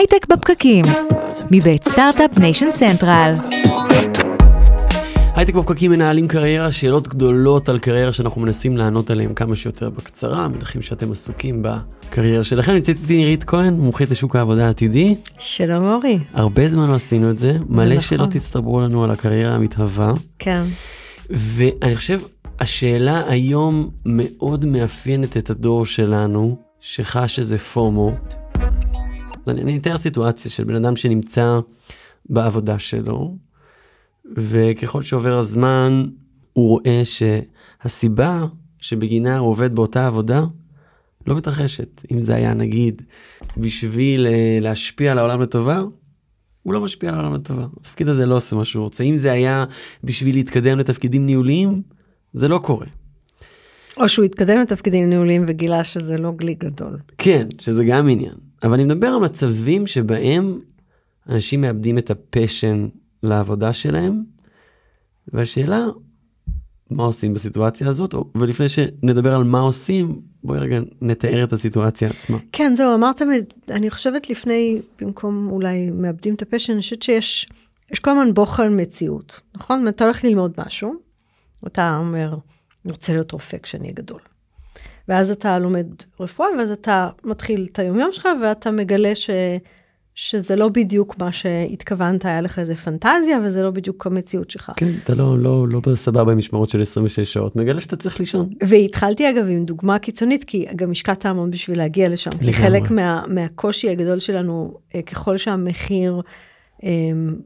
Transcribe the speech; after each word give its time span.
הייטק 0.00 0.26
בפקקים, 0.32 0.84
מבית 1.50 1.84
Start-Up 1.84 2.38
Nation 2.38 2.72
Central. 2.72 3.34
הייטק 5.34 5.54
בפקקים 5.54 5.90
מנהלים 5.90 6.28
קריירה, 6.28 6.72
שאלות 6.72 7.08
גדולות 7.08 7.68
על 7.68 7.78
קריירה 7.78 8.12
שאנחנו 8.12 8.40
מנסים 8.40 8.76
לענות 8.76 9.10
עליהן 9.10 9.34
כמה 9.34 9.56
שיותר 9.56 9.90
בקצרה, 9.90 10.48
מניחים 10.48 10.82
שאתם 10.82 11.12
עסוקים 11.12 11.62
בקריירה 11.62 12.44
שלכם. 12.44 12.72
נמצאת 12.72 12.96
איתי 13.02 13.16
נירית 13.16 13.44
כהן, 13.44 13.74
מומחית 13.74 14.10
לשוק 14.10 14.36
העבודה 14.36 14.66
העתידי. 14.66 15.14
שלום 15.38 15.84
אורי. 15.84 16.18
הרבה 16.34 16.68
זמן 16.68 16.88
לא 16.88 16.94
עשינו 16.94 17.30
את 17.30 17.38
זה, 17.38 17.52
מלא 17.68 17.84
נכון. 17.84 18.00
שאלות 18.00 18.34
הצטברו 18.34 18.80
לנו 18.80 19.04
על 19.04 19.10
הקריירה 19.10 19.54
המתהווה, 19.54 20.12
כן. 20.38 20.62
ואני 21.30 21.96
חושב, 21.96 22.20
השאלה 22.60 23.22
היום 23.28 23.90
מאוד 24.06 24.64
מאפיינת 24.64 25.36
את 25.36 25.50
הדור 25.50 25.86
שלנו, 25.86 26.56
שחש 26.80 27.38
איזה 27.38 27.58
FOMO. 27.58 28.12
אני, 29.50 29.62
אני 29.62 29.78
אתאר 29.78 29.98
סיטואציה 29.98 30.50
של 30.50 30.64
בן 30.64 30.74
אדם 30.74 30.96
שנמצא 30.96 31.58
בעבודה 32.28 32.78
שלו, 32.78 33.36
וככל 34.36 35.02
שעובר 35.02 35.38
הזמן, 35.38 36.06
הוא 36.52 36.68
רואה 36.68 37.02
שהסיבה 37.04 38.44
שבגינה 38.78 39.38
הוא 39.38 39.48
עובד 39.48 39.74
באותה 39.74 40.06
עבודה, 40.06 40.44
לא 41.26 41.36
מתרחשת. 41.36 42.02
אם 42.12 42.20
זה 42.20 42.34
היה 42.34 42.54
נגיד 42.54 43.02
בשביל 43.56 44.26
אה, 44.26 44.58
להשפיע 44.60 45.12
על 45.12 45.18
העולם 45.18 45.42
לטובה, 45.42 45.82
הוא 46.62 46.74
לא 46.74 46.80
משפיע 46.80 47.08
על 47.08 47.14
העולם 47.14 47.34
לטובה. 47.34 47.66
התפקיד 47.76 48.08
הזה 48.08 48.26
לא 48.26 48.36
עושה 48.36 48.56
מה 48.56 48.64
שהוא 48.64 48.82
רוצה. 48.82 49.04
אם 49.04 49.16
זה 49.16 49.32
היה 49.32 49.64
בשביל 50.04 50.34
להתקדם 50.34 50.78
לתפקידים 50.78 51.26
ניהוליים, 51.26 51.82
זה 52.32 52.48
לא 52.48 52.58
קורה. 52.58 52.86
או 53.96 54.08
שהוא 54.08 54.24
התקדם 54.24 54.60
לתפקידים 54.60 55.08
ניהוליים 55.08 55.44
וגילה 55.48 55.84
שזה 55.84 56.18
לא 56.18 56.32
גלי 56.36 56.54
גדול. 56.54 56.98
כן, 57.18 57.46
שזה 57.58 57.84
גם 57.84 58.08
עניין. 58.08 58.49
אבל 58.62 58.72
אני 58.72 58.84
מדבר 58.84 59.06
על 59.06 59.18
מצבים 59.20 59.86
שבהם 59.86 60.60
אנשים 61.28 61.60
מאבדים 61.60 61.98
את 61.98 62.10
ה 62.10 62.20
passion 62.20 62.88
לעבודה 63.22 63.72
שלהם, 63.72 64.22
והשאלה, 65.32 65.84
מה 66.90 67.02
עושים 67.02 67.34
בסיטואציה 67.34 67.88
הזאת? 67.88 68.14
ולפני 68.34 68.68
שנדבר 68.68 69.34
על 69.34 69.44
מה 69.44 69.60
עושים, 69.60 70.20
בואי 70.44 70.58
רגע 70.58 70.80
נתאר 71.00 71.44
את 71.44 71.52
הסיטואציה 71.52 72.10
עצמה. 72.10 72.38
כן, 72.52 72.74
זהו, 72.76 72.94
אמרת, 72.94 73.22
מ- 73.22 73.70
אני 73.72 73.90
חושבת 73.90 74.30
לפני, 74.30 74.80
במקום 75.00 75.48
אולי 75.50 75.90
מאבדים 75.90 76.34
את 76.34 76.42
ה 76.42 76.45
passion, 76.45 76.72
אני 76.72 76.82
חושבת 76.82 77.02
שיש 77.02 77.48
יש 77.92 77.98
כל 77.98 78.10
הזמן 78.10 78.34
בוחן 78.34 78.80
מציאות, 78.80 79.40
נכון? 79.54 79.88
אתה 79.88 80.04
הולך 80.04 80.24
ללמוד 80.24 80.52
משהו, 80.58 80.94
אתה 81.66 81.96
אומר, 81.96 82.36
אני 82.84 82.92
רוצה 82.92 83.12
להיות 83.12 83.32
רופא 83.32 83.56
כשאני 83.62 83.84
אהיה 83.84 83.94
גדול. 83.94 84.20
ואז 85.10 85.30
אתה 85.30 85.58
לומד 85.58 85.86
רפואה, 86.20 86.48
ואז 86.58 86.70
אתה 86.70 87.08
מתחיל 87.24 87.66
את 87.72 87.78
היומיום 87.78 88.12
שלך, 88.12 88.28
ואתה 88.42 88.70
מגלה 88.70 89.14
ש... 89.14 89.30
שזה 90.14 90.56
לא 90.56 90.68
בדיוק 90.68 91.18
מה 91.18 91.32
שהתכוונת, 91.32 92.24
היה 92.24 92.40
לך 92.40 92.58
איזה 92.58 92.74
פנטזיה, 92.74 93.38
וזה 93.44 93.62
לא 93.62 93.70
בדיוק 93.70 94.06
המציאות 94.06 94.50
שלך. 94.50 94.72
כן, 94.76 94.90
אתה 95.04 95.14
לא, 95.14 95.38
לא, 95.38 95.68
לא 95.68 95.80
בסבבה 95.86 96.32
עם 96.32 96.38
משמרות 96.38 96.70
של 96.70 96.80
26 96.80 97.32
שעות, 97.32 97.56
מגלה 97.56 97.80
שאתה 97.80 97.96
צריך 97.96 98.20
לישון. 98.20 98.48
והתחלתי 98.68 99.30
אגב 99.30 99.46
עם 99.48 99.64
דוגמה 99.64 99.98
קיצונית, 99.98 100.44
כי 100.44 100.66
גם 100.76 100.90
השקעת 100.90 101.26
המון 101.26 101.50
בשביל 101.50 101.78
להגיע 101.78 102.08
לשם. 102.08 102.30
לגמרי. 102.40 102.52
חלק 102.52 102.90
מה, 102.90 103.22
מהקושי 103.28 103.90
הגדול 103.90 104.20
שלנו, 104.20 104.74
אה, 104.94 105.02
ככל 105.02 105.36
שהמחיר 105.36 106.20
אה, 106.84 106.90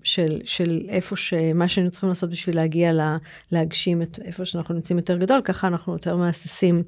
של, 0.03 0.41
של 0.45 0.83
איפה 0.89 1.17
שמה 1.17 1.69
שהיינו 1.69 1.91
צריכים 1.91 2.09
לעשות 2.09 2.31
בשביל 2.31 2.57
להגיע 2.57 2.93
לה, 2.93 3.17
להגשים 3.53 4.03
את 4.03 4.19
איפה 4.25 4.45
שאנחנו 4.45 4.75
נמצאים 4.75 4.99
יותר 4.99 5.17
גדול, 5.17 5.41
ככה 5.45 5.67
אנחנו 5.67 5.93
יותר 5.93 6.17
מהססים 6.17 6.83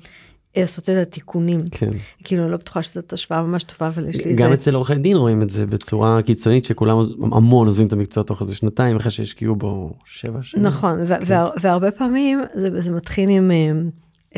לעשות 0.60 0.88
את 0.88 0.96
התיקונים. 0.96 1.58
כן. 1.70 1.90
כאילו, 2.24 2.48
לא 2.48 2.56
בטוחה 2.56 2.82
שזאת 2.82 3.12
השוואה 3.12 3.42
ממש 3.42 3.64
טובה, 3.64 3.88
אבל 3.88 4.08
יש 4.08 4.24
לי 4.24 4.34
גם 4.34 4.44
איזה... 4.44 4.54
אצל 4.54 4.74
עורכי 4.74 4.94
דין 4.94 5.16
רואים 5.16 5.42
את 5.42 5.50
זה 5.50 5.66
בצורה 5.66 6.22
קיצונית 6.22 6.64
שכולם 6.64 6.98
המון 7.32 7.66
עוזבים 7.66 7.86
את 7.86 7.92
המקצוע 7.92 8.22
תוך 8.22 8.42
איזה 8.42 8.54
שנתיים 8.54 8.96
אחרי 8.96 9.10
שהשקיעו 9.10 9.56
בו 9.56 9.94
שבע 10.04 10.38
שנים. 10.42 10.66
נכון, 10.66 11.00
ו- 11.00 11.14
וה- 11.26 11.50
והרבה 11.60 11.90
פעמים 11.90 12.40
זה, 12.54 12.80
זה 12.80 12.92
מתחיל 12.92 13.28
עם, 13.28 13.50
אה, 13.50 13.72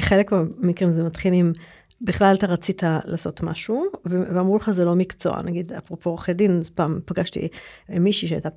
חלק 0.01 0.33
מהמקרים 0.33 0.93
זה 0.93 1.05
מתחיל 1.05 1.33
עם, 1.34 1.53
בכלל 2.01 2.34
אתה 2.34 2.47
רצית 2.47 2.83
לעשות 3.05 3.43
משהו, 3.43 3.84
ואמרו 4.05 4.57
לך 4.57 4.71
זה 4.71 4.84
לא 4.84 4.95
מקצוע, 4.95 5.43
נגיד 5.45 5.73
אפרופו 5.73 6.11
עורכי 6.11 6.33
דין, 6.33 6.59
אז 6.59 6.71
פעם 6.71 6.99
פגשתי 7.05 7.49
אה, 7.93 7.99
מישהי 7.99 8.28
שהייתה 8.28 8.49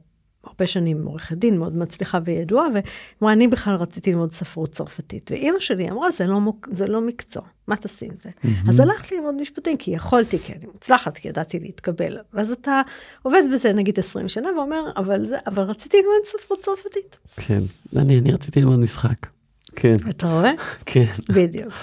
הרבה 0.43 0.67
שנים 0.67 1.05
עורכת 1.05 1.37
דין, 1.37 1.57
מאוד 1.59 1.77
מצליחה 1.77 2.19
וידועה, 2.25 2.67
ואמרה, 2.73 3.33
אני 3.33 3.47
בכלל 3.47 3.75
רציתי 3.75 4.11
ללמוד 4.11 4.31
ספרות 4.31 4.71
צרפתית, 4.71 5.31
ואימא 5.31 5.59
שלי 5.59 5.89
אמרה, 5.89 6.11
זה 6.11 6.27
לא, 6.27 6.39
מוק- 6.39 6.67
זה 6.71 6.87
לא 6.87 7.01
מקצוע, 7.01 7.41
מה 7.67 7.75
תעשי 7.75 8.05
עם 8.05 8.11
זה? 8.23 8.29
אז 8.69 8.79
הלכתי 8.79 9.15
ללמוד 9.15 9.35
משפטים, 9.35 9.77
כי 9.77 9.91
יכולתי, 9.91 10.39
כי 10.39 10.53
אני 10.53 10.65
מוצלחת, 10.73 11.17
כי 11.17 11.27
ידעתי 11.27 11.59
להתקבל, 11.59 12.17
ואז 12.33 12.51
אתה 12.51 12.81
עובד 13.23 13.41
בזה 13.53 13.73
נגיד 13.73 13.99
20 13.99 14.27
שנה, 14.27 14.49
ואומר, 14.57 14.91
אבל, 14.97 15.25
זה, 15.25 15.37
אבל 15.47 15.63
רציתי 15.63 15.97
ללמוד 15.97 16.25
ספרות 16.25 16.59
צרפתית. 16.61 17.17
כן. 17.35 17.61
אני, 17.95 18.19
אני 18.19 18.31
רציתי 18.31 18.59
ללמוד 18.61 18.79
משחק. 18.79 19.27
כן, 19.75 19.95
אתה 20.09 20.27
רואה? 20.33 20.51
כן. 20.85 21.05
בדיוק. 21.29 21.73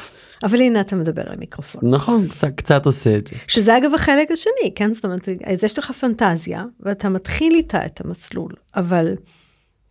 אבל 0.44 0.60
הנה 0.60 0.80
אתה 0.80 0.96
מדבר 0.96 1.22
למיקרופון. 1.30 1.80
נכון, 1.84 2.28
קצת- 2.28 2.54
קצת 2.56 2.86
עושה 2.86 3.16
את 3.18 3.26
זה. 3.26 3.36
שזה 3.48 3.78
אגב 3.78 3.94
החלק 3.94 4.30
השני, 4.30 4.74
כן? 4.74 4.92
זאת 4.92 5.04
אומרת, 5.04 5.28
אז 5.44 5.64
יש 5.64 5.78
לך 5.78 5.92
פנטזיה, 5.92 6.64
ואתה 6.80 7.08
מתחיל 7.08 7.54
איתה 7.54 7.86
את 7.86 8.00
המסלול, 8.04 8.52
אבל 8.76 9.14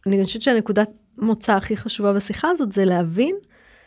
אני 0.08 0.26
חושבת 0.26 0.42
שהנקודת 0.42 0.90
מוצא 1.18 1.54
הכי 1.54 1.78
חשובה 1.78 2.14
בשיחה 2.14 2.48
הזאת 2.50 2.72
זה 2.72 2.86
להבין 2.86 3.36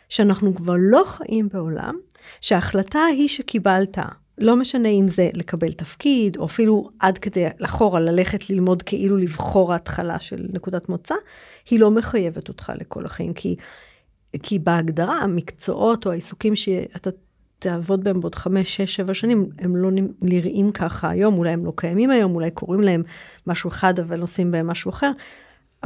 שאנחנו 0.09 0.55
כבר 0.55 0.75
לא 0.79 1.03
חיים 1.05 1.49
בעולם, 1.53 1.95
שההחלטה 2.41 2.99
היא 3.17 3.27
שקיבלת, 3.29 3.97
לא 4.37 4.55
משנה 4.55 4.89
אם 4.89 5.07
זה 5.07 5.29
לקבל 5.33 5.71
תפקיד, 5.71 6.37
או 6.37 6.45
אפילו 6.45 6.89
עד 6.99 7.17
כדי 7.17 7.45
אחורה 7.65 7.99
ללכת 7.99 8.49
ללמוד 8.49 8.81
כאילו 8.83 9.17
לבחור 9.17 9.73
ההתחלה 9.73 10.19
של 10.19 10.47
נקודת 10.53 10.89
מוצא, 10.89 11.15
היא 11.69 11.79
לא 11.79 11.91
מחייבת 11.91 12.47
אותך 12.49 12.71
לכל 12.81 13.05
החיים, 13.05 13.33
כי, 13.33 13.55
כי 14.43 14.59
בהגדרה 14.59 15.17
המקצועות 15.17 16.05
או 16.05 16.11
העיסוקים 16.11 16.55
שאתה 16.55 17.09
תעבוד 17.59 18.03
בהם 18.03 18.21
בעוד 18.21 18.35
חמש, 18.35 18.75
שש, 18.75 18.95
שבע 18.95 19.13
שנים, 19.13 19.49
הם 19.59 19.75
לא 19.75 19.89
נראים 20.21 20.71
ככה 20.71 21.09
היום, 21.09 21.37
אולי 21.37 21.51
הם 21.51 21.65
לא 21.65 21.73
קיימים 21.75 22.09
היום, 22.09 22.35
אולי 22.35 22.51
קוראים 22.51 22.81
להם 22.81 23.03
משהו 23.47 23.69
אחד 23.69 23.99
אבל 23.99 24.21
עושים 24.21 24.51
בהם 24.51 24.67
משהו 24.67 24.91
אחר. 24.91 25.11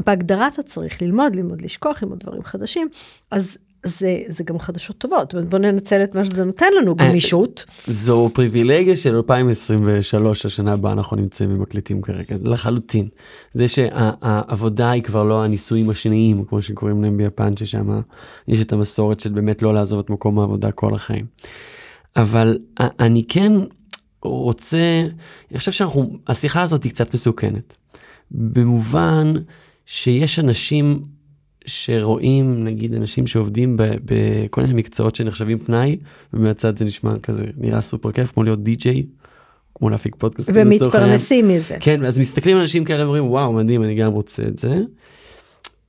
בהגדרה 0.05 0.47
אתה 0.47 0.63
צריך 0.63 1.01
ללמוד, 1.01 1.35
ללמוד 1.35 1.61
לשכוח, 1.61 2.03
ללמוד 2.03 2.19
דברים 2.19 2.43
חדשים, 2.43 2.87
אז 3.31 3.57
זה, 3.85 4.19
זה 4.27 4.43
גם 4.43 4.59
חדשות 4.59 4.97
טובות. 4.97 5.33
בוא 5.49 5.59
ננצל 5.59 6.03
את 6.03 6.15
מה 6.15 6.25
שזה 6.25 6.43
נותן 6.43 6.65
לנו, 6.81 6.95
אה, 6.99 7.09
גמישות. 7.09 7.65
זו 7.87 8.29
פריבילגיה 8.33 8.95
של 8.95 9.15
2023, 9.15 10.45
השנה 10.45 10.73
הבאה 10.73 10.91
אנחנו 10.91 11.17
נמצאים 11.17 11.51
ומקליטים 11.51 12.01
כרגע, 12.01 12.35
לחלוטין. 12.43 13.07
זה 13.53 13.67
שהעבודה 13.67 14.91
היא 14.91 15.03
כבר 15.03 15.23
לא 15.23 15.43
הניסויים 15.43 15.89
השניים, 15.89 16.45
כמו 16.45 16.61
שקוראים 16.61 17.03
להם 17.03 17.17
ביפן, 17.17 17.57
ששם 17.57 18.01
יש 18.47 18.61
את 18.61 18.73
המסורת 18.73 19.19
של 19.19 19.29
באמת 19.29 19.61
לא 19.61 19.73
לעזוב 19.73 19.99
את 19.99 20.09
מקום 20.09 20.39
העבודה 20.39 20.71
כל 20.71 20.95
החיים. 20.95 21.25
אבל 22.15 22.57
אני 22.79 23.23
כן 23.27 23.51
רוצה, 24.21 25.03
אני 25.51 25.57
חושב 25.59 25.71
שאנחנו, 25.71 26.17
השיחה 26.27 26.61
הזאת 26.61 26.83
היא 26.83 26.91
קצת 26.91 27.13
מסוכנת. 27.13 27.75
במובן 28.31 29.33
שיש 29.85 30.39
אנשים 30.39 31.01
שרואים 31.65 32.63
נגיד 32.63 32.93
אנשים 32.93 33.27
שעובדים 33.27 33.75
בכל 33.79 34.61
מיני 34.61 34.73
מקצועות 34.73 35.15
שנחשבים 35.15 35.57
פנאי 35.57 35.97
ומהצד 36.33 36.77
זה 36.77 36.85
נשמע 36.85 37.19
כזה 37.19 37.43
נראה 37.57 37.81
סופר 37.81 38.11
כיף 38.11 38.31
כמו 38.31 38.43
להיות 38.43 38.63
די-ג'יי. 38.63 39.03
כמו 39.77 39.89
להפיק 39.89 40.15
פודקאסטים 40.15 40.55
העניין. 40.57 40.81
ומתפרנסים 40.83 41.47
מזה. 41.47 41.77
כן 41.79 42.05
אז 42.05 42.19
מסתכלים 42.19 42.55
על 42.55 42.61
אנשים 42.61 42.85
כאלה 42.85 43.03
ואומרים 43.03 43.25
וואו 43.31 43.53
מדהים 43.53 43.83
אני 43.83 43.95
גם 43.95 44.11
רוצה 44.11 44.43
את 44.43 44.57
זה. 44.57 44.81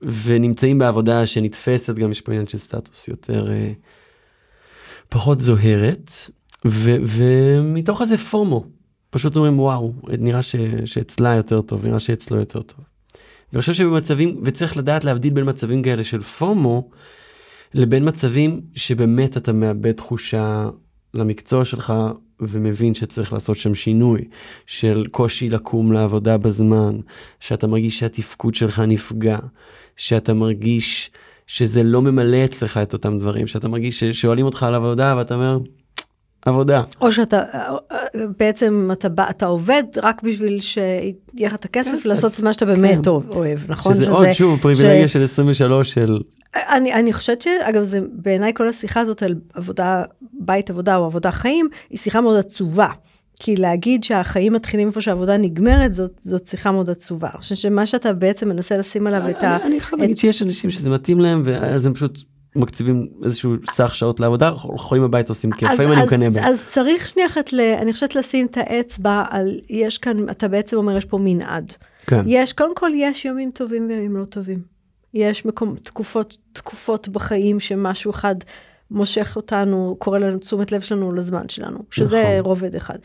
ונמצאים 0.03 0.78
בעבודה 0.78 1.26
שנתפסת 1.26 1.94
גם 1.94 2.10
יש 2.10 2.20
פה 2.20 2.32
עניין 2.32 2.47
של 2.48 2.59
סטטוס 2.59 3.09
יותר 3.09 3.50
אה, 3.53 3.72
פחות 5.09 5.41
זוהרת 5.41 6.10
ו- 6.66 6.97
ומתוך 7.06 8.00
איזה 8.03 8.16
פומו 8.16 8.65
פשוט 9.10 9.36
אומרים 9.36 9.59
וואו 9.60 9.92
נראה 10.18 10.42
ש- 10.42 10.56
שאצלה 10.84 11.34
יותר 11.34 11.60
טוב 11.60 11.84
נראה 11.86 12.00
שאצלו 12.00 12.36
יותר 12.39 12.62
טוב. 12.62 12.84
ואני 13.53 13.60
חושב 13.60 13.72
שבמצבים 13.72 14.41
וצריך 14.45 14.77
לדעת 14.77 15.04
להבדיל 15.04 15.33
בין 15.33 15.48
מצבים 15.48 15.83
כאלה 15.83 16.04
של 16.04 16.22
פומו 16.22 16.91
לבין 17.75 18.09
מצבים 18.09 18.60
שבאמת 18.75 19.37
אתה 19.37 19.53
מאבד 19.53 19.93
תחושה 19.93 20.69
למקצוע 21.15 21.65
שלך 21.65 21.93
ומבין 22.41 22.95
שצריך 22.95 23.33
לעשות 23.33 23.57
שם 23.57 23.75
שינוי 23.75 24.25
של 24.66 25.07
קושי 25.10 25.48
לקום 25.48 25.93
לעבודה 25.93 26.39
בזמן, 26.39 26.98
שאתה 27.41 27.66
מרגיש 27.66 27.98
שהתפקוד 27.98 28.54
שלך 28.54 28.78
נפגע, 28.78 29.39
שאתה 29.97 30.34
מרגיש 30.34 31.10
שזה 31.47 31.83
לא 31.83 32.03
ממלא 32.03 32.45
אצלך 32.45 32.77
את 32.77 32.93
אותם 32.93 33.19
דברים, 33.19 33.47
שאתה 33.47 33.69
מרגיש 33.69 34.01
ששואלים 34.04 34.47
אותך 34.47 34.63
על 34.63 34.75
עבודה 34.75 35.15
ואתה 35.19 35.34
אומר, 35.34 35.59
עבודה. 36.48 36.83
או 37.01 37.13
שאתה, 37.13 37.43
בעצם 38.39 38.89
אתה, 38.93 39.09
בא- 39.09 39.31
אתה 39.31 39.47
עובד 39.47 39.83
רק 40.03 40.22
בשביל 40.22 40.60
שיהיה 40.60 41.13
לך 41.39 41.54
את 41.54 41.65
הכסף 41.65 41.91
כסף. 41.95 42.07
לעשות 42.07 42.34
את 42.34 42.41
מה 42.41 42.53
שאתה 42.53 42.65
באמת 42.65 43.04
כן. 43.04 43.10
אוהב, 43.10 43.59
נכון? 43.69 43.95
שזה 43.95 44.10
עוד 44.10 44.33
שוב 44.33 44.60
פריבילגיה 44.60 45.09
של 45.09 45.22
23 45.22 45.93
של 45.95 46.21
אני, 46.57 46.95
אני 46.95 47.13
חושבת 47.13 47.43
שאגב, 47.43 47.83
זה 47.83 48.01
בעיניי 48.13 48.53
כל 48.54 48.69
השיחה 48.69 49.01
הזאת 49.01 49.22
על 49.22 49.34
עבודה, 49.54 50.03
בית 50.41 50.71
עבודה 50.71 50.97
או 50.97 51.04
עבודה 51.04 51.31
חיים, 51.31 51.69
היא 51.91 51.98
שיחה 51.98 52.21
מאוד 52.21 52.39
עצובה. 52.39 52.89
כי 53.41 53.57
להגיד 53.57 54.04
שהחיים 54.04 54.53
מתחילים 54.53 54.89
איפה 54.89 55.01
שהעבודה 55.01 55.37
נגמרת, 55.37 55.95
זאת, 55.95 56.10
זאת 56.22 56.47
שיחה 56.47 56.72
מאוד 56.72 56.91
עצובה. 56.91 57.28
אני 57.33 57.39
חושבת 57.39 57.59
שמה 57.59 57.87
שאתה 57.87 58.13
בעצם 58.13 58.48
מנסה 58.48 58.77
לשים 58.77 59.07
עליו 59.07 59.31
את 59.31 59.43
ה... 59.43 59.57
אני 59.57 59.81
חייב 59.81 60.01
להגיד 60.01 60.19
שיש 60.19 60.43
אנשים 60.43 60.71
שזה 60.71 60.91
מתאים 60.91 61.21
להם 61.21 61.43
ואז 61.45 61.87
הם 61.87 61.95
פשוט 61.95 62.19
מקציבים 62.56 63.08
איזשהו 63.24 63.54
סך 63.70 63.94
שעות 63.94 64.20
לעבודה 64.20 64.50
חולים 64.56 65.04
הביתה 65.04 65.28
עושים 65.28 65.53
כיף 65.53 65.70
לפעמים 65.70 65.92
אני 65.92 66.04
מקנא 66.04 66.28
בהם. 66.28 66.44
אז 66.44 66.62
צריך 66.70 67.06
שנייה 67.06 67.28
אחת. 67.28 67.54
אני 67.78 67.92
חושבת 67.92 68.14
לשים 68.14 68.47
את 68.47 68.56
האצבע 68.56 69.24
על, 69.30 69.60
יש 69.70 69.98
כאן, 69.98 70.16
אתה 70.30 70.48
בעצם 70.48 70.76
אומר 70.76 70.97
יש 70.97 71.04
פה 71.04 71.18
מנעד. 71.20 71.72
כן. 72.06 72.20
יש, 72.26 72.53
קודם 72.53 72.74
כל 72.74 72.91
יש 72.97 73.24
ימים 73.24 73.50
טובים 73.50 73.86
וימים 73.88 74.16
לא 74.16 74.24
טובים. 74.24 74.62
יש 75.14 75.44
מקום, 75.44 75.74
תקופות, 75.82 76.36
תקופות 76.53 77.08
בחיים 77.08 77.60
שמשהו 77.60 78.10
אחד 78.10 78.34
מושך 78.91 79.32
אותנו, 79.36 79.97
קורא 79.98 80.18
לנו 80.18 80.38
תשומת 80.38 80.72
לב 80.72 80.80
שלנו 80.80 81.12
לזמן 81.12 81.48
שלנו, 81.48 81.78
שזה 81.91 82.22
נכון. 82.22 82.50
רובד 82.50 82.74
אחד. 82.74 82.98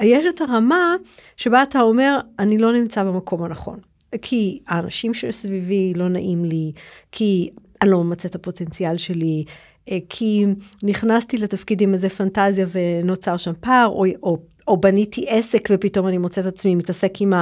יש 0.00 0.26
את 0.34 0.40
הרמה 0.40 0.96
שבה 1.36 1.62
אתה 1.62 1.80
אומר, 1.80 2.18
אני 2.38 2.58
לא 2.58 2.72
נמצא 2.72 3.04
במקום 3.04 3.42
הנכון. 3.42 3.78
כי 4.22 4.58
האנשים 4.68 5.14
שסביבי 5.14 5.92
לא 5.96 6.08
נעים 6.08 6.44
לי, 6.44 6.72
כי 7.12 7.50
אני 7.82 7.90
לא 7.90 8.04
ממצה 8.04 8.28
את 8.28 8.34
הפוטנציאל 8.34 8.96
שלי, 8.96 9.44
אה, 9.90 9.98
כי 10.08 10.46
נכנסתי 10.82 11.38
לתפקיד 11.38 11.80
עם 11.80 11.94
איזה 11.94 12.08
פנטזיה 12.08 12.66
ונוצר 12.72 13.36
שם 13.36 13.52
פער, 13.60 13.86
או, 13.86 14.04
או, 14.22 14.38
או 14.68 14.76
בניתי 14.76 15.24
עסק 15.28 15.68
ופתאום 15.72 16.08
אני 16.08 16.18
מוצאת 16.18 16.46
עצמי 16.46 16.74
מתעסק 16.74 17.12
עם 17.20 17.32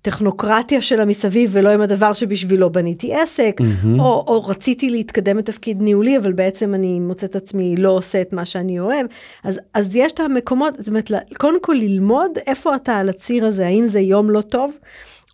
הטכנוקרטיה 0.00 0.80
שלה 0.80 1.04
מסביב 1.04 1.50
ולא 1.52 1.68
עם 1.68 1.80
הדבר 1.80 2.12
שבשבילו 2.12 2.72
בניתי 2.72 3.14
עסק, 3.14 3.60
מהמם. 3.60 4.00
או, 4.00 4.24
או 4.26 4.44
רציתי 4.44 4.90
להתקדם 4.90 5.38
לתפקיד 5.38 5.82
ניהולי, 5.82 6.18
אבל 6.18 6.32
בעצם 6.32 6.74
אני 6.74 7.00
מוצאת 7.00 7.36
עצמי 7.36 7.76
לא 7.76 7.90
עושה 7.90 8.20
את 8.20 8.32
מה 8.32 8.44
שאני 8.44 8.80
אוהב. 8.80 9.06
אז, 9.44 9.60
אז 9.74 9.96
יש 9.96 10.12
את 10.12 10.20
המקומות, 10.20 10.74
זאת 10.78 10.88
אומרת, 10.88 11.10
קודם 11.38 11.62
כל 11.62 11.74
ללמוד 11.78 12.30
איפה 12.46 12.74
אתה 12.74 12.96
על 12.96 13.08
הציר 13.08 13.46
הזה, 13.46 13.66
האם 13.66 13.88
זה 13.88 14.00
יום 14.00 14.30
לא 14.30 14.40
טוב, 14.40 14.72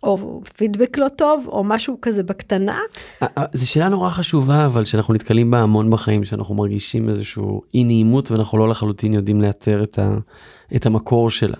או 0.03 0.41
פידבק 0.57 0.97
לא 0.97 1.07
טוב, 1.15 1.45
או 1.47 1.63
משהו 1.63 1.97
כזה 2.01 2.23
בקטנה. 2.23 2.79
זו 3.53 3.69
שאלה 3.69 3.89
נורא 3.89 4.09
חשובה 4.09 4.65
אבל 4.65 4.85
שאנחנו 4.85 5.13
נתקלים 5.13 5.51
בה 5.51 5.59
המון 5.59 5.89
בחיים 5.89 6.23
שאנחנו 6.23 6.55
מרגישים 6.55 7.09
איזשהו 7.09 7.61
אי 7.73 7.83
נעימות 7.83 8.31
ואנחנו 8.31 8.57
לא 8.57 8.69
לחלוטין 8.69 9.13
יודעים 9.13 9.41
לאתר 9.41 9.83
את, 9.83 9.99
ה, 9.99 10.17
את 10.75 10.85
המקור 10.85 11.29
שלה. 11.29 11.57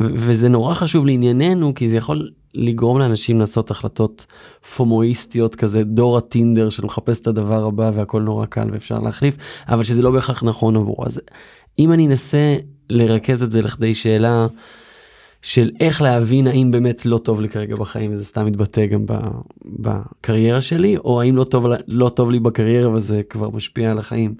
ו- 0.00 0.10
וזה 0.14 0.48
נורא 0.48 0.74
חשוב 0.74 1.06
לענייננו 1.06 1.74
כי 1.74 1.88
זה 1.88 1.96
יכול 1.96 2.30
לגרום 2.54 2.98
לאנשים 2.98 3.40
לעשות 3.40 3.70
החלטות 3.70 4.26
פומואיסטיות 4.76 5.54
כזה 5.54 5.84
דור 5.84 6.18
הטינדר 6.18 6.68
של 6.68 6.84
מחפש 6.84 7.20
את 7.20 7.26
הדבר 7.26 7.64
הבא 7.64 7.90
והכל 7.94 8.22
נורא 8.22 8.46
קל 8.46 8.68
ואפשר 8.72 8.98
להחליף 8.98 9.36
אבל 9.68 9.84
שזה 9.84 10.02
לא 10.02 10.10
בהכרח 10.10 10.44
נכון 10.44 10.76
עבורו 10.76 11.04
אז 11.06 11.20
אם 11.78 11.92
אני 11.92 12.06
אנסה 12.06 12.56
לרכז 12.90 13.42
את 13.42 13.52
זה 13.52 13.62
לכדי 13.62 13.94
שאלה 13.94 14.46
של 15.46 15.70
איך 15.80 16.02
להבין 16.02 16.46
האם 16.46 16.70
באמת 16.70 17.06
לא 17.06 17.18
טוב 17.18 17.40
לי 17.40 17.48
כרגע 17.48 17.76
בחיים 17.76 18.12
וזה 18.12 18.24
סתם 18.24 18.46
מתבטא 18.46 18.86
גם 18.86 19.04
בקריירה 19.64 20.60
שלי 20.60 20.96
או 20.96 21.20
האם 21.20 21.36
לא 21.36 21.44
טוב, 21.44 21.66
לא 21.86 22.08
טוב 22.08 22.30
לי 22.30 22.40
בקריירה 22.40 22.90
וזה 22.90 23.22
כבר 23.22 23.50
משפיע 23.50 23.90
על 23.90 23.98
החיים. 23.98 24.34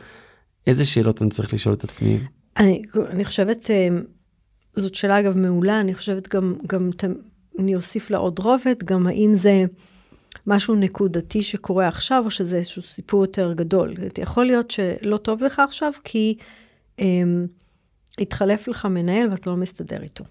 איזה 0.67 0.87
שאלות 0.87 1.23
אני 1.23 1.31
צריך 1.31 1.55
לשאול 1.55 1.75
את 1.75 1.85
עצמי? 1.85 2.19
אני, 2.57 2.83
אני 3.11 3.25
חושבת, 3.25 3.71
אה, 3.71 3.89
זאת 4.77 4.95
שאלה 4.95 5.21
אגב 5.21 5.39
מעולה, 5.39 5.81
אני 5.81 5.95
חושבת 5.95 6.35
גם, 6.35 6.55
גם 6.67 6.91
אני 7.59 7.77
אוסיף 7.77 8.11
לה 8.11 8.19
עוד 8.19 8.39
רובד, 8.39 8.83
גם 8.85 9.07
האם 9.07 9.33
זה 9.37 9.65
משהו 10.47 10.75
נקודתי 10.75 11.43
שקורה 11.43 11.89
עכשיו, 11.89 12.23
או 12.25 12.31
שזה 12.31 12.57
איזשהו 12.57 12.83
סיפור 12.83 13.25
יותר 13.25 13.53
גדול. 13.53 13.95
יכול 14.19 14.45
להיות 14.45 14.71
שלא 14.71 15.17
טוב 15.17 15.45
לך 15.45 15.59
עכשיו, 15.59 15.93
כי 16.05 16.37
um, 17.01 17.05
התחלף 18.19 18.69
לך 18.69 18.87
מנהל 18.87 19.29
ואתה 19.31 19.51
לא 19.51 19.57
מסתדר 19.57 20.03
איתו. 20.03 20.25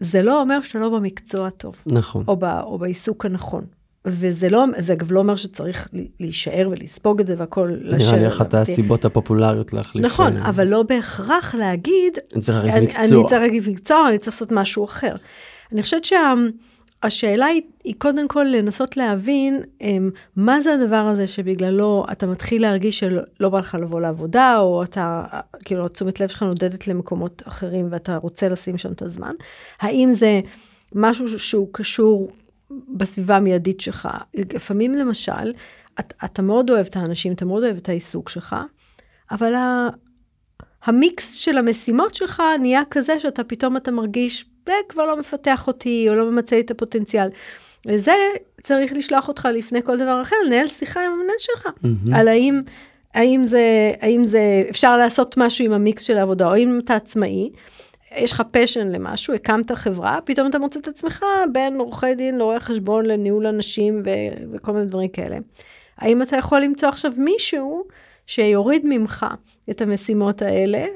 זה 0.00 0.22
לא 0.22 0.40
אומר 0.40 0.62
שאתה 0.62 0.78
לא 0.78 0.88
במקצוע 0.88 1.50
טוב, 1.50 1.82
נכון. 1.86 2.24
או, 2.28 2.36
ב, 2.36 2.44
או 2.44 2.78
בעיסוק 2.78 3.26
הנכון. 3.26 3.64
וזה 4.08 4.48
לא, 4.48 4.64
זה 4.78 4.92
אגב 4.92 5.12
לא 5.12 5.18
אומר 5.18 5.36
שצריך 5.36 5.88
להישאר 6.20 6.68
ולספוג 6.70 7.20
את 7.20 7.26
זה 7.26 7.34
והכל 7.38 7.72
לשבת. 7.80 8.00
נראה 8.00 8.16
לי 8.16 8.28
אחת 8.28 8.54
הסיבות 8.54 9.04
הפופולריות 9.04 9.72
להחליף. 9.72 10.04
נכון, 10.04 10.36
אה, 10.36 10.48
אבל 10.48 10.66
לא 10.66 10.82
בהכרח 10.82 11.54
להגיד, 11.54 12.18
אני 12.34 12.42
צריך 12.42 12.64
להחליף 12.64 12.74
אני, 12.74 12.86
מקצוע. 12.86 13.20
אני 13.20 13.28
צריך 13.28 13.42
להגיד 13.42 13.68
מקצוע, 13.68 14.08
אני 14.08 14.18
צריך 14.18 14.36
לעשות 14.36 14.52
משהו 14.52 14.84
אחר. 14.84 15.14
אני 15.72 15.82
חושבת 15.82 16.04
שהשאלה 17.04 17.46
היא, 17.46 17.62
היא 17.84 17.94
קודם 17.98 18.28
כל 18.28 18.44
לנסות 18.44 18.96
להבין 18.96 19.62
um, 19.82 19.84
מה 20.36 20.60
זה 20.60 20.74
הדבר 20.74 20.96
הזה 20.96 21.26
שבגללו 21.26 22.06
אתה 22.12 22.26
מתחיל 22.26 22.62
להרגיש 22.62 22.98
שלא 22.98 23.22
לא 23.40 23.48
בא 23.48 23.58
לך 23.58 23.74
לבוא 23.74 24.00
לעבודה, 24.00 24.58
או 24.58 24.82
אתה, 24.82 25.24
כאילו, 25.64 25.88
תשומת 25.88 26.20
לב 26.20 26.28
שלך 26.28 26.42
נודדת 26.42 26.88
למקומות 26.88 27.42
אחרים 27.48 27.88
ואתה 27.90 28.16
רוצה 28.16 28.48
לשים 28.48 28.78
שם 28.78 28.92
את 28.92 29.02
הזמן. 29.02 29.34
האם 29.80 30.12
זה 30.14 30.40
משהו 30.94 31.38
שהוא 31.38 31.68
קשור 31.72 32.30
בסביבה 32.70 33.36
המיידית 33.36 33.80
שלך? 33.80 34.08
לפעמים 34.34 34.94
למשל, 34.94 35.52
אתה, 36.00 36.26
אתה 36.26 36.42
מאוד 36.42 36.70
אוהב 36.70 36.86
את 36.86 36.96
האנשים, 36.96 37.32
אתה 37.32 37.44
מאוד 37.44 37.64
אוהב 37.64 37.76
את 37.76 37.88
העיסוק 37.88 38.28
שלך, 38.28 38.56
אבל 39.30 39.54
ה... 39.54 39.88
המיקס 40.84 41.32
של 41.32 41.58
המשימות 41.58 42.14
שלך 42.14 42.42
נהיה 42.60 42.82
כזה 42.90 43.20
שאתה 43.20 43.44
פתאום 43.44 43.76
אתה 43.76 43.90
מרגיש, 43.90 44.44
זה 44.66 44.72
כבר 44.88 45.06
לא 45.06 45.16
מפתח 45.16 45.66
אותי, 45.66 46.06
או 46.08 46.14
לא 46.14 46.30
ממצה 46.30 46.58
את 46.58 46.70
הפוטנציאל. 46.70 47.28
וזה 47.86 48.12
צריך 48.62 48.92
לשלוח 48.92 49.28
אותך 49.28 49.48
לפני 49.52 49.82
כל 49.82 49.98
דבר 49.98 50.22
אחר, 50.22 50.36
לנהל 50.46 50.66
שיחה 50.66 51.00
עם 51.00 51.12
המנהל 51.12 51.36
שלך, 51.38 51.68
מהמם. 51.82 52.14
על 52.14 52.28
האם, 52.28 52.60
האם, 53.14 53.44
זה, 53.44 53.92
האם 54.00 54.24
זה 54.24 54.64
אפשר 54.70 54.96
לעשות 54.96 55.34
משהו 55.36 55.64
עם 55.64 55.72
המיקס 55.72 56.02
של 56.02 56.18
העבודה, 56.18 56.48
או 56.48 56.56
אם 56.56 56.80
אתה 56.84 56.96
עצמאי, 56.96 57.50
יש 58.16 58.32
לך 58.32 58.42
פשן 58.50 58.88
למשהו, 58.88 59.34
הקמת 59.34 59.72
חברה, 59.72 60.18
פתאום 60.24 60.46
אתה 60.50 60.58
מוצא 60.58 60.80
את 60.80 60.88
עצמך 60.88 61.24
בין 61.52 61.80
עורכי 61.80 62.14
דין 62.14 62.38
לרואי 62.38 62.60
חשבון 62.60 63.06
לניהול 63.06 63.46
אנשים 63.46 64.02
ו- 64.04 64.52
וכל 64.52 64.72
מיני 64.72 64.86
דברים 64.86 65.08
כאלה. 65.08 65.36
האם 65.98 66.22
אתה 66.22 66.36
יכול 66.36 66.60
למצוא 66.60 66.88
עכשיו 66.88 67.12
מישהו 67.18 67.84
שיוריד 68.26 68.82
ממך 68.84 69.26
את 69.70 69.80
המשימות 69.80 70.42
האלה, 70.42 70.86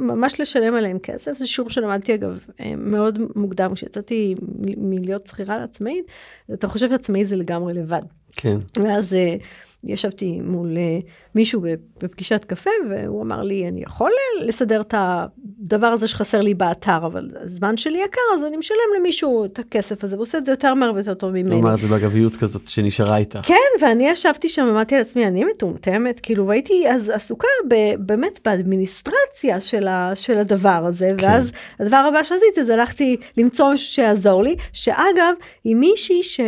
ממש 0.00 0.40
לשלם 0.40 0.74
עליהם 0.74 0.98
כסף, 0.98 1.32
זה 1.32 1.46
שיעור 1.46 1.70
שלמדתי 1.70 2.14
אגב 2.14 2.44
אה, 2.60 2.72
מאוד 2.76 3.18
מוקדם, 3.36 3.74
כשיצאתי 3.74 4.34
מלהיות 4.76 5.26
שכירה 5.26 5.58
לעצמאית, 5.58 6.04
אתה 6.52 6.68
חושב 6.68 6.88
שעצמאי 6.90 7.24
זה 7.24 7.36
לגמרי 7.36 7.74
לבד. 7.74 8.02
כן. 8.32 8.56
ואז 8.76 9.14
אה, 9.14 9.36
ישבתי 9.84 10.40
מול 10.40 10.76
אה, 10.76 10.98
מישהו 11.34 11.62
בפגישת 12.02 12.44
קפה, 12.44 12.70
והוא 12.88 13.22
אמר 13.22 13.42
לי, 13.42 13.68
אני 13.68 13.82
יכול 13.82 14.10
אה, 14.10 14.46
לסדר 14.46 14.80
את 14.80 14.94
הדבר 14.96 15.86
הזה 15.86 16.08
שחסר 16.08 16.40
לי 16.40 16.54
באתר, 16.54 17.06
אבל 17.06 17.30
הזמן 17.40 17.76
שלי 17.76 17.98
יקר, 17.98 18.20
אז 18.38 18.44
אני 18.46 18.56
משלם 18.56 18.76
למישהו 18.98 19.44
את 19.44 19.58
הכסף 19.58 20.04
הזה, 20.04 20.14
והוא 20.14 20.22
עושה 20.22 20.38
את 20.38 20.46
זה 20.46 20.52
יותר 20.52 20.74
מהר 20.74 20.92
ויותר 20.94 21.14
טוב 21.14 21.30
הוא 21.30 21.38
ממני. 21.38 21.54
אמר 21.54 21.74
את 21.74 21.80
זה 21.80 21.88
באגביות 21.88 22.36
כזאת 22.36 22.68
שנשארה 22.68 23.16
איתה. 23.16 23.40
כן, 23.42 23.54
ואני 23.80 24.08
ישבתי 24.08 24.48
שם, 24.48 24.66
אמרתי 24.66 24.98
לעצמי, 24.98 25.26
אני 25.26 25.44
מטומטמת, 25.44 26.20
כאילו, 26.20 26.46
והייתי 26.46 26.84
אז 26.90 27.08
עסוקה 27.08 27.48
ב, 27.68 27.74
באמת 27.98 28.40
באדמיניסטרציה 28.44 29.60
של, 29.60 29.88
ה, 29.88 30.10
של 30.14 30.38
הדבר 30.38 30.84
הזה, 30.86 31.08
כן. 31.18 31.26
ואז 31.26 31.52
הדבר 31.80 31.96
הבא 31.96 32.22
שעשיתי 32.22 32.64
זה 32.64 32.74
הלכתי 32.74 33.16
למצוא 33.36 33.70
מישהו 33.70 33.86
שיעזור 33.86 34.42
לי, 34.42 34.56
שאגב, 34.72 35.34
היא 35.64 35.76
מישהי 35.76 36.22
ש... 36.22 36.40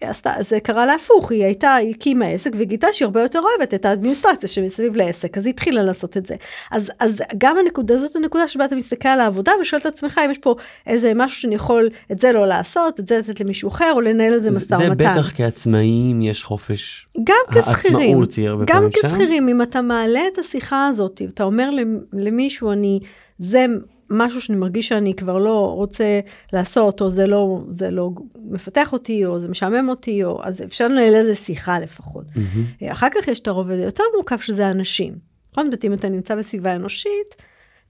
עשתה, 0.00 0.32
זה 0.40 0.60
קרה 0.60 0.86
לה 0.86 0.94
הפוך, 0.94 1.30
היא 1.30 1.44
הייתה, 1.44 1.74
היא 1.74 1.94
הקימה 1.94 2.26
עסק 2.26 2.50
וגילתה 2.54 2.86
שהיא 2.92 3.06
הרבה 3.06 3.22
יותר 3.22 3.40
אוהבת 3.40 3.74
את 3.74 3.84
האדמיניסטרציה 3.84 4.48
שמסביב 4.48 4.96
לעסק, 4.96 5.38
אז 5.38 5.46
היא 5.46 5.52
התחילה 5.54 5.82
לעשות 5.82 6.16
את 6.16 6.26
זה. 6.26 6.34
אז, 6.70 6.90
אז 7.00 7.22
גם 7.38 7.56
הנקודה 7.58 7.94
הזאת 7.94 8.16
הנקודה 8.16 8.48
שבה 8.48 8.64
אתה 8.64 8.76
מסתכל 8.76 9.08
על 9.08 9.20
העבודה 9.20 9.52
ושואל 9.60 9.80
את 9.80 9.86
עצמך 9.86 10.20
אם 10.24 10.30
יש 10.30 10.38
פה 10.38 10.54
איזה 10.86 11.12
משהו 11.14 11.40
שאני 11.40 11.54
יכול 11.54 11.90
את 12.12 12.20
זה 12.20 12.32
לא 12.32 12.46
לעשות, 12.46 13.00
את 13.00 13.08
זה 13.08 13.18
לתת 13.18 13.40
למישהו 13.40 13.68
אחר 13.68 13.92
או 13.94 14.00
לנהל 14.00 14.32
על 14.32 14.40
זה 14.40 14.50
משא 14.50 14.76
זה 14.76 14.86
ומתן. 14.88 15.12
בטח 15.12 15.32
כעצמאים 15.34 16.22
יש 16.22 16.44
חופש. 16.44 17.06
גם 17.24 17.36
כשכירים, 17.50 18.18
גם. 18.64 18.88
כשכירים, 18.92 19.48
אם 19.48 19.62
אתה 19.62 19.82
מעלה 19.82 20.20
את 20.32 20.38
השיחה 20.38 20.86
הזאת, 20.86 21.22
ואתה 21.26 21.44
אומר 21.44 21.70
למישהו, 22.12 22.72
אני, 22.72 23.00
זה 23.38 23.66
משהו 24.10 24.40
שאני 24.40 24.58
מרגיש 24.58 24.88
שאני 24.88 25.14
כבר 25.14 25.38
לא 25.38 25.72
רוצה 25.74 26.20
לעשות, 26.52 27.00
או 27.00 27.10
זה 27.10 27.26
לא, 27.26 27.64
זה 27.70 27.90
לא 27.90 28.10
מפתח 28.50 28.92
אותי, 28.92 29.26
או 29.26 29.38
זה 29.38 29.48
משעמם 29.48 29.88
אותי, 29.88 30.24
או, 30.24 30.40
אז 30.44 30.62
אפשר 30.62 30.88
לנהל 30.88 31.14
איזה 31.14 31.34
שיחה 31.34 31.78
לפחות. 31.78 32.24
מהמם. 32.36 32.64
אחר 32.92 33.08
כך 33.14 33.28
יש 33.28 33.40
את 33.40 33.48
הרובד 33.48 33.78
היותר 33.78 34.02
מורכב, 34.16 34.38
שזה 34.38 34.70
אנשים. 34.70 35.14
נכון? 35.52 35.64
זאת 35.64 35.66
אומרת, 35.66 35.84
אם 35.84 35.92
אתה 35.92 36.08
נמצא 36.08 36.34
בסביבה 36.36 36.76
אנושית, 36.76 37.34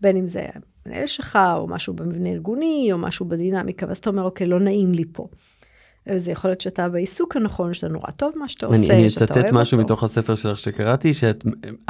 בין 0.01 0.17
אם 0.17 0.27
זה 0.27 0.47
המנהל 0.87 1.07
שלך, 1.07 1.39
או 1.57 1.67
משהו 1.67 1.95
במבנה 1.95 2.29
ארגוני, 2.29 2.89
או 2.93 2.99
משהו 2.99 3.27
בדינמיקה, 3.27 3.87
ואז 3.89 3.99
אתה 3.99 4.11
אומר, 4.11 4.23
אוקיי, 4.23 4.47
לא 4.47 4.61
נעים 4.61 4.93
לי 4.93 5.05
פה. 5.13 5.29
וזה 6.07 6.33
יכול 6.33 6.51
להיות 6.51 6.61
שאתה 6.61 6.89
בעיסוק 6.89 7.37
הנכון, 7.37 7.75
שאתה 7.75 7.89
נורא 7.89 8.11
טוב 8.11 8.33
מה 8.37 8.49
שאתה 8.49 8.67
עושה, 8.67 8.79
אני, 8.79 8.91
אני 8.91 9.11
שאתה 9.11 9.35
אוהב 9.35 9.45
אצטט 9.45 9.55
משהו 9.55 9.75
אותו. 9.75 9.85
מתוך 9.85 10.03
הספר 10.03 10.35
שלך 10.35 10.59
שקראתי 10.59 11.15
שאת 11.15 11.45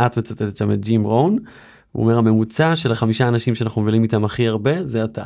את 0.07 0.17
מצטטת 0.17 0.57
שם 0.57 0.71
את 0.71 0.81
ג'ים 0.81 1.05
רון. 1.05 1.39
הוא 1.95 2.05
אומר 2.05 2.19
הממוצע 2.19 2.77
של 2.77 2.93
החמישה 2.93 3.29
אנשים 3.29 3.55
שאנחנו 3.55 3.83
מבלים 3.83 4.03
איתם 4.03 4.25
הכי 4.25 4.49
הרבה 4.49 4.87
זה 4.87 5.05
אתה. 5.05 5.23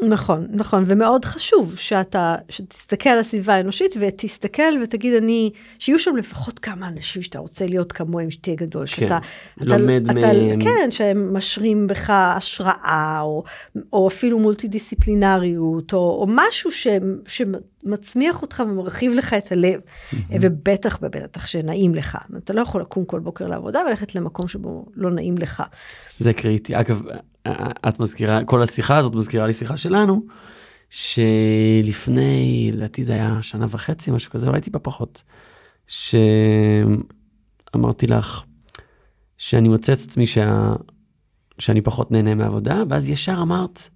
נכון, 0.00 0.46
נכון, 0.50 0.84
ומאוד 0.86 1.24
חשוב 1.24 1.74
שאתה, 1.78 2.34
שתסתכל 2.48 3.08
על 3.08 3.18
הסביבה 3.18 3.54
האנושית 3.54 3.94
ותסתכל 4.00 4.62
ותגיד 4.82 5.14
אני, 5.14 5.50
שיהיו 5.78 5.98
שם 5.98 6.16
לפחות 6.16 6.58
כמה 6.58 6.88
אנשים 6.88 7.22
שאתה 7.22 7.38
רוצה 7.38 7.66
להיות 7.66 7.92
כמוהם, 7.92 8.30
שתהיה 8.30 8.56
גדול, 8.56 8.86
כן, 8.86 8.92
שאתה, 8.92 9.18
לומד 9.60 10.02
אתה, 10.10 10.20
מהם. 10.20 10.60
כן, 10.60 10.90
שהם 10.90 11.36
משרים 11.36 11.86
בך 11.86 12.10
השראה, 12.10 13.18
או, 13.22 13.44
או 13.92 14.08
אפילו 14.08 14.38
מולטי 14.38 14.68
דיסציפלינריות, 14.68 15.92
או, 15.92 15.98
או 15.98 16.26
משהו 16.28 16.72
ש, 16.72 16.86
שמצמיח 17.84 18.42
אותך 18.42 18.62
ומרחיב 18.66 19.12
לך 19.12 19.34
את 19.34 19.52
הלב, 19.52 19.80
ובטח 20.40 20.98
ובטח 21.02 21.46
שנעים 21.46 21.94
לך, 21.94 22.18
אתה 22.36 22.52
לא 22.52 22.60
יכול 22.60 22.80
לקום 22.80 23.04
כל 23.04 23.20
בוקר 23.20 23.46
לעבודה 23.46 23.80
וללכת 23.86 24.14
למקום 24.14 24.48
שבו 24.48 24.86
לא 24.94 25.10
נעים 25.10 25.38
לך. 25.38 25.62
זה 26.18 26.32
קריטי. 26.32 26.80
אגב, 26.80 27.02
את 27.88 28.00
מזכירה, 28.00 28.44
כל 28.44 28.62
השיחה 28.62 28.96
הזאת 28.96 29.14
מזכירה 29.14 29.46
לי 29.46 29.52
שיחה 29.52 29.76
שלנו, 29.76 30.18
שלפני, 30.90 32.70
לדעתי 32.74 33.02
זה 33.02 33.12
היה 33.12 33.38
שנה 33.42 33.66
וחצי, 33.70 34.10
משהו 34.10 34.30
כזה, 34.30 34.48
אולי 34.48 34.60
טיפה 34.60 34.78
פחות, 34.78 35.22
שאמרתי 35.86 36.96
לך 38.06 38.42
שאני 39.38 39.68
מוצא 39.68 39.92
את 39.92 39.98
עצמי 39.98 40.26
שה... 40.26 40.74
שאני 41.58 41.80
פחות 41.80 42.10
נהנה 42.10 42.34
מעבודה, 42.34 42.82
ואז 42.88 43.08
ישר 43.08 43.38
אמרת, 43.42 43.88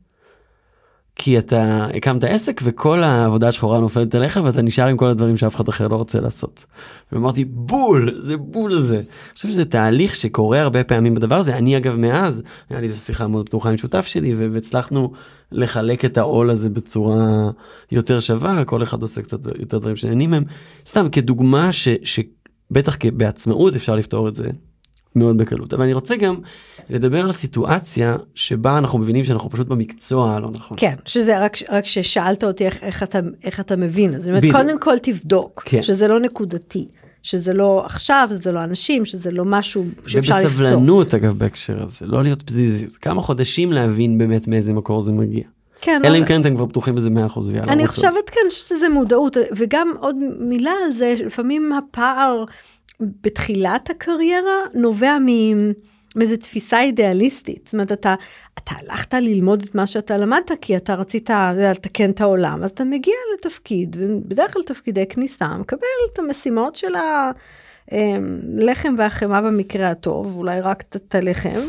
כי 1.18 1.38
אתה 1.38 1.86
הקמת 1.96 2.24
עסק 2.24 2.60
וכל 2.64 3.02
העבודה 3.02 3.48
השחורה 3.48 3.78
נופלת 3.78 4.14
עליך 4.14 4.40
ואתה 4.44 4.62
נשאר 4.62 4.86
עם 4.86 4.96
כל 4.96 5.06
הדברים 5.06 5.36
שאף 5.36 5.56
אחד 5.56 5.68
אחר 5.68 5.88
לא 5.88 5.96
רוצה 5.96 6.20
לעשות. 6.20 6.64
ואמרתי 7.12 7.44
בול 7.44 8.14
זה 8.18 8.36
בול 8.36 8.78
זה. 8.78 8.96
אני 8.96 9.34
חושב 9.34 9.48
שזה 9.48 9.64
תהליך 9.64 10.16
שקורה 10.16 10.60
הרבה 10.60 10.84
פעמים 10.84 11.14
בדבר 11.14 11.34
הזה 11.34 11.56
אני 11.56 11.76
אגב 11.76 11.96
מאז 11.96 12.42
היה 12.70 12.80
לי 12.80 12.86
איזה 12.86 12.98
שיחה 12.98 13.26
מאוד 13.26 13.46
פתוחה 13.46 13.70
עם 13.70 13.76
שותף 13.76 14.06
שלי 14.06 14.34
והצלחנו 14.34 15.12
לחלק 15.52 16.04
את 16.04 16.18
העול 16.18 16.50
הזה 16.50 16.70
בצורה 16.70 17.50
יותר 17.92 18.20
שווה 18.20 18.64
כל 18.64 18.82
אחד 18.82 19.02
עושה 19.02 19.22
קצת 19.22 19.38
יותר 19.58 19.78
דברים 19.78 19.96
שנהנים 19.96 20.30
מהם 20.30 20.44
סתם 20.86 21.08
כדוגמה 21.12 21.72
ש, 21.72 21.88
שבטח 22.02 22.96
בעצמאות 23.12 23.74
אפשר 23.74 23.96
לפתור 23.96 24.28
את 24.28 24.34
זה 24.34 24.50
מאוד 25.16 25.38
בקלות 25.38 25.74
אבל 25.74 25.82
אני 25.82 25.92
רוצה 25.92 26.16
גם 26.16 26.36
לדבר 26.90 27.20
על 27.20 27.30
הסיטואציה 27.30 28.16
שבה 28.34 28.78
אנחנו 28.78 28.98
מבינים 28.98 29.24
שאנחנו 29.24 29.50
פשוט 29.50 29.66
במקצוע 29.66 30.34
הלא 30.34 30.50
נכון. 30.50 30.76
כן 30.80 30.94
שזה 31.04 31.44
רק 31.44 31.56
רק 31.68 31.86
ששאלת 31.86 32.44
אותי 32.44 32.66
איך, 32.66 32.82
איך 32.82 33.02
אתה 33.02 33.20
איך 33.44 33.60
אתה 33.60 33.76
מבין 33.76 34.14
אז 34.14 34.28
אומרת, 34.28 34.42
קודם 34.52 34.78
כל 34.78 34.98
תבדוק 34.98 35.62
כן. 35.66 35.82
שזה 35.82 36.08
לא 36.08 36.20
נקודתי. 36.20 36.88
שזה 37.22 37.52
לא 37.52 37.82
עכשיו, 37.84 38.28
שזה 38.30 38.52
לא 38.52 38.64
אנשים, 38.64 39.04
שזה 39.04 39.30
לא 39.30 39.44
משהו 39.44 39.84
שאפשר 40.06 40.38
לפתור. 40.38 40.50
ובסבלנות 40.50 41.14
אגב 41.14 41.38
בהקשר 41.38 41.82
הזה, 41.82 42.06
לא 42.06 42.22
להיות 42.22 42.42
פזיזי, 42.42 42.90
זה 42.90 42.98
כמה 42.98 43.22
חודשים 43.22 43.72
להבין 43.72 44.18
באמת 44.18 44.48
מאיזה 44.48 44.72
מקור 44.72 45.00
זה 45.00 45.12
מגיע. 45.12 45.44
כן. 45.80 46.00
אלא 46.04 46.18
אם 46.18 46.24
כן 46.24 46.40
אתם 46.40 46.54
כבר 46.54 46.66
פתוחים 46.66 46.94
בזה 46.94 47.08
100% 47.08 47.38
ויאללה. 47.38 47.72
אני 47.72 47.86
חושבת 47.86 48.30
כן 48.30 48.50
שזה 48.50 48.88
מודעות, 48.88 49.36
וגם 49.56 49.88
עוד 50.00 50.16
מילה 50.40 50.72
על 50.86 50.92
זה, 50.92 51.14
לפעמים 51.26 51.72
הפער 51.72 52.44
בתחילת 53.00 53.90
הקריירה 53.90 54.60
נובע 54.74 55.16
מאיזו 56.16 56.36
תפיסה 56.36 56.80
אידיאליסטית. 56.80 57.60
זאת 57.64 57.72
אומרת, 57.72 57.92
אתה, 57.92 58.14
אתה 58.58 58.72
הלכת 58.74 59.14
ללמוד 59.14 59.62
את 59.62 59.74
מה 59.74 59.86
שאתה 59.86 60.16
למדת 60.16 60.50
כי 60.60 60.76
אתה 60.76 60.94
רצית 60.94 61.30
לתקן 61.56 62.10
את 62.10 62.20
העולם, 62.20 62.64
אז 62.64 62.70
אתה 62.70 62.84
מגיע 62.84 63.14
לתפקיד, 63.34 63.96
בדרך 64.28 64.52
כלל 64.52 64.62
תפקידי 64.62 65.06
כניסה, 65.06 65.48
מקבל 65.48 65.80
את 66.12 66.18
המשימות 66.18 66.76
של 66.76 66.94
הלחם 67.90 68.94
והחמאה 68.98 69.40
במקרה 69.42 69.90
הטוב, 69.90 70.36
אולי 70.36 70.60
רק 70.60 70.84
את 70.96 71.14
הלחם. 71.14 71.60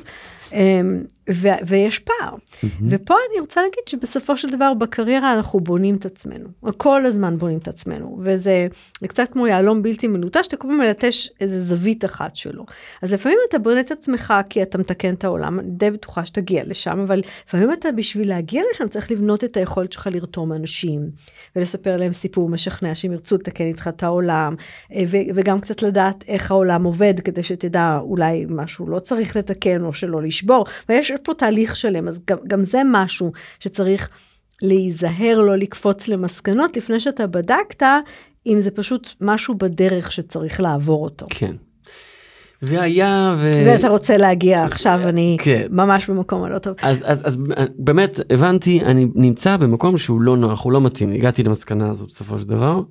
ו- 1.31 1.59
ויש 1.65 1.99
פער. 1.99 2.35
Mm-hmm. 2.35 2.65
ופה 2.89 3.13
אני 3.31 3.39
רוצה 3.39 3.61
להגיד 3.61 3.83
שבסופו 3.85 4.37
של 4.37 4.47
דבר 4.49 4.73
בקריירה 4.73 5.33
אנחנו 5.33 5.59
בונים 5.59 5.95
את 5.95 6.05
עצמנו, 6.05 6.49
כל 6.77 7.05
הזמן 7.05 7.37
בונים 7.37 7.57
את 7.57 7.67
עצמנו, 7.67 8.17
וזה 8.21 8.67
קצת 9.07 9.29
כמו 9.31 9.47
יהלום 9.47 9.83
בלתי 9.83 10.07
מלוטש, 10.07 10.45
שאתה 10.45 10.57
כל 10.57 10.67
פעם 10.67 10.77
מלטש 10.77 11.29
איזה 11.41 11.63
זווית 11.63 12.05
אחת 12.05 12.35
שלו. 12.35 12.65
אז 13.01 13.13
לפעמים 13.13 13.37
אתה 13.49 13.59
בונה 13.59 13.79
את 13.79 13.91
עצמך 13.91 14.33
כי 14.49 14.63
אתה 14.63 14.77
מתקן 14.77 15.13
את 15.13 15.23
העולם, 15.23 15.59
אני 15.59 15.69
די 15.71 15.91
בטוחה 15.91 16.25
שתגיע 16.25 16.63
לשם, 16.65 16.99
אבל 16.99 17.21
לפעמים 17.47 17.73
אתה 17.73 17.91
בשביל 17.91 18.29
להגיע 18.29 18.63
לשם 18.73 18.87
צריך 18.87 19.11
לבנות 19.11 19.43
את 19.43 19.57
היכולת 19.57 19.93
שלך 19.93 20.09
לרתום 20.11 20.53
אנשים, 20.53 21.09
ולספר 21.55 21.97
להם 21.97 22.13
סיפור 22.13 22.49
משכנע 22.49 22.95
שהם 22.95 23.11
ירצו 23.11 23.35
לתקן 23.35 23.65
איתך 23.65 23.87
את 23.87 24.03
העולם, 24.03 24.55
ו- 25.07 25.17
וגם 25.35 25.59
קצת 25.61 25.81
לדעת 25.81 26.23
איך 26.27 26.51
העולם 26.51 26.83
עובד, 26.83 27.19
כדי 27.19 27.43
שתדע 27.43 27.97
אולי 28.01 28.45
משהו 28.49 28.89
לא 28.89 28.99
צריך 28.99 29.35
לתקן 29.35 29.83
או 29.83 29.93
שלא 29.93 30.21
לשבור, 30.39 30.65
ויש 30.89 31.11
פה 31.23 31.33
תהליך 31.33 31.75
שלם, 31.75 32.07
אז 32.07 32.21
גם, 32.27 32.37
גם 32.47 32.63
זה 32.63 32.81
משהו 32.85 33.31
שצריך 33.59 34.09
להיזהר, 34.61 35.39
לא 35.39 35.57
לקפוץ 35.57 36.07
למסקנות 36.07 36.77
לפני 36.77 36.99
שאתה 36.99 37.27
בדקת, 37.27 37.83
אם 38.47 38.61
זה 38.61 38.71
פשוט 38.71 39.09
משהו 39.21 39.55
בדרך 39.55 40.11
שצריך 40.11 40.61
לעבור 40.61 41.03
אותו. 41.03 41.25
כן. 41.29 41.55
והיה 42.61 43.35
ו... 43.37 43.51
ואתה 43.65 43.87
רוצה 43.89 44.17
להגיע 44.17 44.65
עכשיו 44.65 44.99
אני 45.03 45.37
כן. 45.39 45.67
ממש 45.69 46.09
במקום 46.09 46.43
הלא 46.43 46.59
טוב. 46.59 46.75
אז, 46.81 47.03
אז, 47.05 47.27
אז 47.27 47.37
באמת 47.77 48.19
הבנתי 48.29 48.81
אני 48.81 49.07
נמצא 49.15 49.57
במקום 49.57 49.97
שהוא 49.97 50.21
לא 50.21 50.37
נוח 50.37 50.63
הוא 50.63 50.71
לא 50.71 50.81
מתאים 50.81 51.11
הגעתי 51.11 51.43
למסקנה 51.43 51.89
הזו 51.89 52.05
בסופו 52.07 52.39
של 52.39 52.47
דבר. 52.47 52.81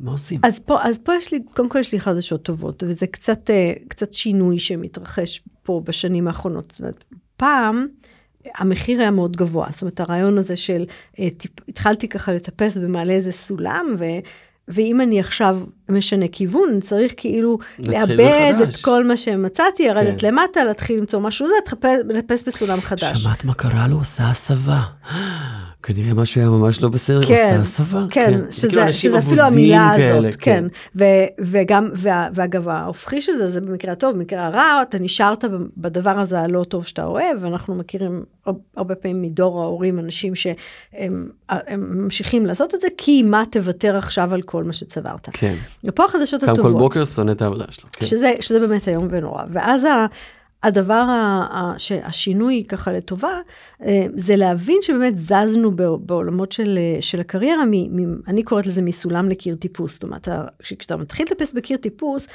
מה 0.00 0.12
עושים? 0.12 0.40
אז 0.42 0.58
פה 0.58 0.82
אז 0.82 0.98
פה 0.98 1.14
יש 1.14 1.32
לי 1.32 1.38
קודם 1.54 1.68
כל 1.68 1.78
יש 1.78 1.92
לי 1.92 2.00
חדשות 2.00 2.42
טובות 2.42 2.82
וזה 2.86 3.06
קצת 3.06 3.50
קצת 3.88 4.12
שינוי 4.12 4.58
שמתרחש 4.58 5.42
פה 5.62 5.82
בשנים 5.84 6.28
האחרונות. 6.28 6.80
פעם 7.36 7.86
המחיר 8.58 9.00
היה 9.00 9.10
מאוד 9.10 9.36
גבוה, 9.36 9.66
זאת 9.70 9.82
אומרת 9.82 10.00
הרעיון 10.00 10.38
הזה 10.38 10.56
של 10.56 10.84
אה, 11.18 11.28
טיפ, 11.36 11.50
התחלתי 11.68 12.08
ככה 12.08 12.32
לטפס 12.32 12.76
במעלה 12.76 13.12
איזה 13.12 13.32
סולם 13.32 13.86
ו... 13.98 14.04
ואם 14.68 15.00
אני 15.00 15.20
עכשיו 15.20 15.60
משנה 15.88 16.28
כיוון, 16.32 16.80
צריך 16.80 17.12
כאילו 17.16 17.58
לאבד 17.78 18.54
מחדש. 18.54 18.74
את 18.74 18.84
כל 18.84 19.04
מה 19.04 19.16
שמצאתי, 19.16 19.88
לרדת 19.88 20.20
כן. 20.20 20.26
למטה, 20.26 20.64
להתחיל 20.64 20.98
למצוא 20.98 21.20
משהו 21.20 21.46
זה, 21.46 21.54
לחפש 22.08 22.48
בסולם 22.48 22.80
חדש. 22.80 23.22
שמעת 23.22 23.44
מה 23.44 23.54
קרה 23.54 23.88
לו? 23.88 23.96
עושה 23.96 24.30
הסבה. 24.30 24.80
כנראה 25.82 26.14
משהו 26.14 26.40
היה 26.40 26.50
ממש 26.50 26.82
לא 26.82 26.88
בסדר, 26.88 27.22
כן, 27.22 27.48
עושה 27.50 27.62
הסבה. 27.62 28.06
כן, 28.10 28.30
כן. 28.30 28.50
שזה, 28.50 28.68
כאילו 28.68 28.92
שזה 28.92 29.18
אפילו 29.18 29.42
המילה 29.42 29.92
כאלה, 29.96 30.18
הזאת, 30.18 30.34
כן. 30.34 30.40
כן. 30.40 30.64
ו, 30.96 31.04
וגם, 31.40 31.88
וה, 31.94 32.28
ואגב, 32.34 32.68
ההופכי 32.68 33.22
של 33.22 33.32
זה, 33.36 33.48
זה 33.48 33.60
במקרה 33.60 33.92
הטוב, 33.92 34.12
במקרה 34.12 34.46
הרע, 34.46 34.82
אתה 34.82 34.98
נשארת 34.98 35.44
בדבר 35.76 36.20
הזה 36.20 36.40
הלא 36.40 36.64
טוב 36.64 36.86
שאתה 36.86 37.04
אוהב, 37.04 37.36
ואנחנו 37.40 37.74
מכירים 37.74 38.24
הרבה 38.76 38.94
פעמים 38.94 39.22
מדור 39.22 39.62
ההורים 39.62 39.98
אנשים 39.98 40.34
שהם 40.34 41.28
ממשיכים 41.78 42.46
לעשות 42.46 42.74
את 42.74 42.80
זה, 42.80 42.88
כי 42.96 43.22
מה 43.22 43.42
תוותר 43.50 43.96
עכשיו 43.96 44.34
על 44.34 44.42
כל 44.42 44.64
מה 44.64 44.72
שצברת. 44.72 45.28
כן. 45.32 45.54
ופה 45.84 46.04
החדשות 46.04 46.42
הטובות. 46.42 46.64
קם 46.64 46.72
כל 46.72 46.78
בוקר 46.78 47.04
שונא 47.04 47.30
את 47.30 47.42
העבודה 47.42 47.64
שלו. 47.70 47.88
כן. 47.92 48.06
שזה, 48.06 48.32
שזה 48.40 48.60
באמת 48.60 48.88
איום 48.88 49.08
ונורא. 49.10 49.42
ואז 49.52 49.84
ה... 49.84 50.06
הדבר 50.62 51.04
השינוי 52.04 52.64
ככה 52.68 52.92
לטובה 52.92 53.40
אה, 53.82 54.06
זה 54.14 54.36
להבין 54.36 54.78
שבאמת 54.82 55.18
זזנו 55.18 55.72
בעולמות 56.00 56.52
של, 56.52 56.78
של 57.00 57.20
הקריירה, 57.20 57.64
מ, 57.66 57.70
מ, 57.70 58.20
אני 58.28 58.42
קוראת 58.42 58.66
לזה 58.66 58.82
מסולם 58.82 59.28
לקיר 59.28 59.54
טיפוס, 59.54 59.92
זאת 59.92 60.02
אומרת 60.02 60.28
כשאתה 60.62 60.96
מתחיל 60.96 61.26
לטפס 61.26 61.52
בקיר 61.52 61.76
טיפוס 61.76 62.26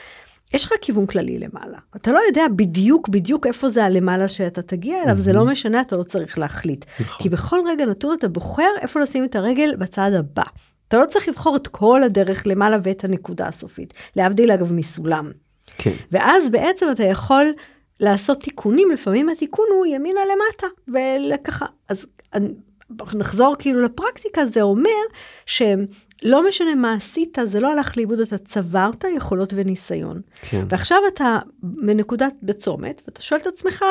יש 0.53 0.65
לך 0.65 0.71
כיוון 0.81 1.05
כללי 1.05 1.39
למעלה. 1.39 1.77
אתה 1.95 2.11
לא 2.11 2.19
יודע 2.27 2.43
בדיוק 2.55 3.09
בדיוק 3.09 3.47
איפה 3.47 3.69
זה 3.69 3.85
הלמעלה 3.85 4.27
שאתה 4.27 4.61
תגיע 4.61 5.03
אליו, 5.03 5.15
mm-hmm. 5.15 5.19
זה 5.19 5.33
לא 5.33 5.45
משנה, 5.45 5.81
אתה 5.81 5.95
לא 5.95 6.03
צריך 6.03 6.37
להחליט. 6.37 6.85
נכון. 6.99 7.23
כי 7.23 7.29
בכל 7.29 7.59
רגע 7.67 7.85
נתון 7.85 8.15
אתה 8.19 8.27
בוחר 8.27 8.69
איפה 8.81 8.99
לשים 8.99 9.23
את 9.23 9.35
הרגל 9.35 9.75
בצד 9.75 10.11
הבא. 10.19 10.43
אתה 10.87 10.99
לא 10.99 11.05
צריך 11.05 11.27
לבחור 11.27 11.55
את 11.55 11.67
כל 11.67 12.03
הדרך 12.03 12.47
למעלה 12.47 12.77
ואת 12.83 13.03
הנקודה 13.03 13.47
הסופית, 13.47 13.93
להבדיל 14.15 14.51
אגב 14.51 14.73
מסולם. 14.73 15.31
כן. 15.77 15.93
ואז 16.11 16.49
בעצם 16.51 16.85
אתה 16.91 17.03
יכול 17.03 17.45
לעשות 17.99 18.39
תיקונים, 18.39 18.91
לפעמים 18.91 19.29
התיקון 19.29 19.65
הוא 19.71 19.85
ימינה 19.85 20.19
למטה, 20.25 20.67
וככה, 20.87 21.65
אז 21.89 22.05
נחזור 23.13 23.55
כאילו 23.59 23.81
לפרקטיקה, 23.81 24.45
זה 24.45 24.61
אומר 24.61 24.89
שלא 25.45 26.47
משנה 26.47 26.75
מה 26.75 26.93
עשית, 26.93 27.37
זה 27.45 27.59
לא 27.59 27.71
הלך 27.71 27.97
לאיבוד, 27.97 28.19
אתה 28.19 28.37
צברת 28.37 29.05
יכולות 29.15 29.53
וניסיון. 29.55 30.21
כן. 30.41 30.65
ועכשיו 30.69 30.97
אתה 31.13 31.39
בנקודת 31.63 32.33
בצומת, 32.43 33.01
ואתה 33.07 33.21
שואל 33.21 33.39
את 33.39 33.47
עצמך, 33.47 33.85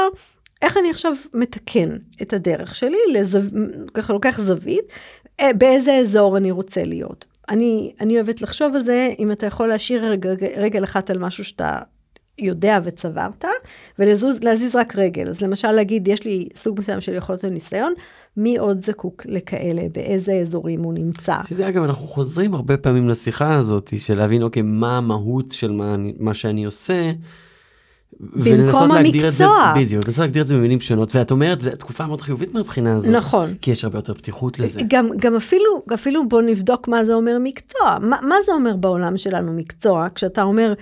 איך 0.63 0.77
אני 0.77 0.91
עכשיו 0.91 1.13
מתקן 1.35 1.97
את 2.23 2.33
הדרך 2.33 2.75
שלי, 2.75 2.99
לזו... 3.13 3.39
ככה 3.95 4.13
לוקח 4.13 4.41
זווית, 4.41 4.93
אה, 5.41 5.53
באיזה 5.53 5.93
אזור 5.93 6.37
אני 6.37 6.51
רוצה 6.51 6.85
להיות. 6.85 7.25
אני, 7.49 7.93
אני 8.01 8.15
אוהבת 8.15 8.43
לחשוב 8.43 8.75
על 8.75 8.83
זה, 8.83 9.11
אם 9.19 9.33
אתה 9.33 9.47
יכול 9.47 9.69
להשאיר 9.69 10.05
רגל, 10.05 10.35
רגל 10.57 10.85
אחת 10.85 11.11
על 11.11 11.19
משהו 11.19 11.45
שאתה 11.45 11.79
יודע 12.39 12.81
וצברת, 12.85 13.45
ולהזיז 13.99 14.77
רק 14.77 14.97
רגל. 14.97 15.29
אז 15.29 15.41
למשל 15.41 15.73
להגיד, 15.73 16.09
יש 16.09 16.25
לי 16.25 16.49
סוג 16.57 16.81
מסוים 16.81 17.01
של 17.01 17.15
יכולת 17.15 17.45
וניסיון, 17.45 17.95
מי 18.37 18.59
עוד 18.59 18.85
זקוק 18.85 19.23
לכאלה, 19.27 19.83
באיזה 19.93 20.33
אזורים 20.33 20.83
הוא 20.83 20.95
נמצא. 20.95 21.37
שזה 21.45 21.69
אגב, 21.69 21.83
אנחנו 21.83 22.07
חוזרים 22.07 22.55
הרבה 22.55 22.77
פעמים 22.77 23.09
לשיחה 23.09 23.55
הזאת, 23.55 23.93
של 23.99 24.15
להבין, 24.15 24.43
אוקיי, 24.43 24.63
מה 24.63 24.97
המהות 24.97 25.51
של 25.51 25.73
מה, 25.73 25.97
מה 26.19 26.35
שאני 26.35 26.65
עושה, 26.65 27.13
להגדיר 28.93 29.29
את 29.29 29.33
זה, 29.33 29.45
המקצוע. 29.45 29.75
בדיוק, 29.77 30.05
לנסות 30.05 30.19
להגדיר 30.19 30.43
את 30.43 30.47
זה 30.47 30.55
במילים 30.55 30.81
שונות, 30.81 31.17
ואת 31.17 31.31
אומרת, 31.31 31.61
זו 31.61 31.71
תקופה 31.71 32.07
מאוד 32.07 32.21
חיובית 32.21 32.55
מהבחינה 32.55 32.97
הזאת. 32.97 33.11
נכון. 33.11 33.55
כי 33.61 33.71
יש 33.71 33.85
הרבה 33.85 33.99
יותר 33.99 34.15
פתיחות 34.15 34.59
לזה. 34.59 34.81
גם, 34.89 35.09
גם 35.17 35.37
אפילו, 35.37 35.83
אפילו 35.95 36.29
בוא 36.29 36.43
נבדוק 36.43 36.89
מה 36.89 37.05
זה 37.05 37.15
אומר 37.15 37.37
מקצוע. 37.41 37.99
מה, 38.01 38.17
מה 38.23 38.35
זה 38.47 38.53
אומר 38.53 38.77
בעולם 38.77 39.17
שלנו 39.17 39.53
מקצוע? 39.53 40.07
כשאתה 40.15 40.43
אומר, 40.43 40.75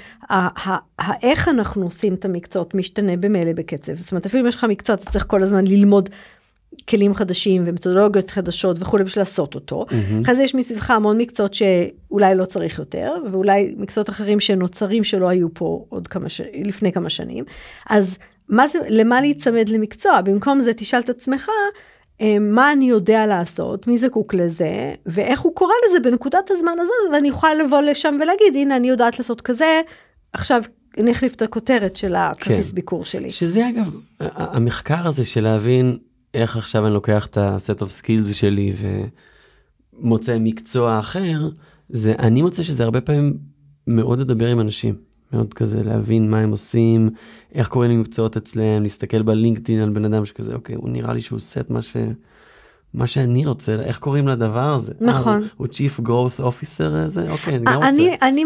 איך 1.22 1.48
אנחנו 1.48 1.84
עושים 1.84 2.14
את 2.14 2.24
המקצועות 2.24 2.74
משתנה 2.74 3.16
במילא 3.16 3.52
בקצב. 3.52 3.94
זאת 3.94 4.12
אומרת, 4.12 4.26
אפילו 4.26 4.42
אם 4.42 4.48
יש 4.48 4.56
לך 4.56 4.64
מקצוע, 4.64 4.94
אתה 4.94 5.10
צריך 5.10 5.24
כל 5.28 5.42
הזמן 5.42 5.64
ללמוד 5.66 6.08
כלים 6.88 7.14
חדשים 7.14 7.62
ומתודולוגיות 7.66 8.30
חדשות 8.30 8.76
וכולי 8.80 9.04
בשביל 9.04 9.20
לעשות 9.20 9.54
אותו. 9.54 9.86
אחרי 10.22 10.34
זה 10.34 10.42
יש 10.42 10.54
מסביבך 10.54 10.90
המון 10.90 11.18
מקצועות 11.18 11.54
שאולי 11.54 12.34
לא 12.34 12.44
צריך 12.44 12.78
יותר, 12.78 13.12
ואולי 13.32 13.74
מקצועות 13.76 14.10
אחרים 14.10 14.40
שנוצרים 14.40 15.04
שלא 15.04 15.28
היו 15.28 15.54
פה 15.54 15.84
עוד 15.88 16.08
כמה 16.08 16.28
ש... 16.28 16.40
לפני 16.64 16.92
כמה 16.92 17.10
שנים. 17.10 17.44
אז 17.90 18.16
מה 18.48 18.68
זה, 18.68 18.78
למה 18.88 19.20
להיצמד 19.20 19.68
למקצוע? 19.68 20.20
במקום 20.20 20.62
זה 20.62 20.74
תשאל 20.74 21.00
את 21.00 21.10
עצמך, 21.10 21.48
אה, 22.20 22.38
מה 22.40 22.72
אני 22.72 22.84
יודע 22.84 23.26
לעשות, 23.26 23.88
מי 23.88 23.98
זקוק 23.98 24.34
לזה, 24.34 24.94
ואיך 25.06 25.40
הוא 25.40 25.54
קורא 25.54 25.72
לזה 25.88 26.10
בנקודת 26.10 26.50
הזמן 26.50 26.72
הזאת, 26.80 27.14
ואני 27.14 27.28
יכולה 27.28 27.54
לבוא 27.54 27.80
לשם 27.80 28.18
ולהגיד, 28.22 28.54
הנה, 28.54 28.76
אני 28.76 28.88
יודעת 28.88 29.18
לעשות 29.18 29.40
כזה, 29.40 29.80
עכשיו 30.32 30.62
אני 30.98 31.12
אחליף 31.12 31.34
את 31.34 31.42
הכותרת 31.42 31.96
של 31.96 32.14
הכרטיס 32.14 32.68
כן. 32.68 32.74
ביקור 32.74 33.04
שלי. 33.04 33.30
שזה 33.30 33.68
אגב, 33.68 33.90
המחקר 34.20 35.06
הזה 35.06 35.24
של 35.24 35.40
להבין 35.40 35.98
איך 36.34 36.56
עכשיו 36.56 36.86
אני 36.86 36.94
לוקח 36.94 37.26
את 37.26 37.36
ה-set 37.36 37.78
of 37.78 38.02
skills 38.02 38.32
שלי 38.32 38.72
ומוצא 39.98 40.38
מקצוע 40.40 40.98
אחר, 40.98 41.48
זה, 41.88 42.14
אני 42.18 42.42
מוצא 42.42 42.62
שזה 42.62 42.84
הרבה 42.84 43.00
פעמים 43.00 43.38
מאוד 43.86 44.18
לדבר 44.18 44.48
עם 44.48 44.60
אנשים. 44.60 44.94
מאוד 45.32 45.54
כזה 45.54 45.82
להבין 45.84 46.30
מה 46.30 46.38
הם 46.38 46.50
עושים, 46.50 47.10
איך 47.54 47.68
קוראים 47.68 47.90
למקצועות 47.90 48.36
אצלם, 48.36 48.82
להסתכל 48.82 49.22
בלינקדאין 49.22 49.80
על 49.80 49.90
בן 49.90 50.04
אדם 50.04 50.24
שכזה, 50.24 50.54
אוקיי, 50.54 50.74
הוא 50.74 50.88
נראה 50.88 51.12
לי 51.12 51.20
שהוא 51.20 51.36
עושה 51.36 51.60
את 51.60 51.70
מה 51.70 51.82
ש... 51.82 51.96
מה 52.94 53.06
שאני 53.06 53.46
רוצה, 53.46 53.72
איך 53.74 53.98
קוראים 53.98 54.28
לדבר 54.28 54.74
הזה? 54.74 54.92
נכון. 55.00 55.42
אה, 55.42 55.48
הוא, 55.56 55.66
Chief 55.66 56.00
Growth 56.00 56.40
Officer 56.40 56.92
הזה? 57.06 57.30
אוקיי, 57.30 57.56
אני 57.56 57.64
גם 57.64 57.74
רוצה. 57.74 57.88
אני, 57.88 58.16
אני 58.22 58.44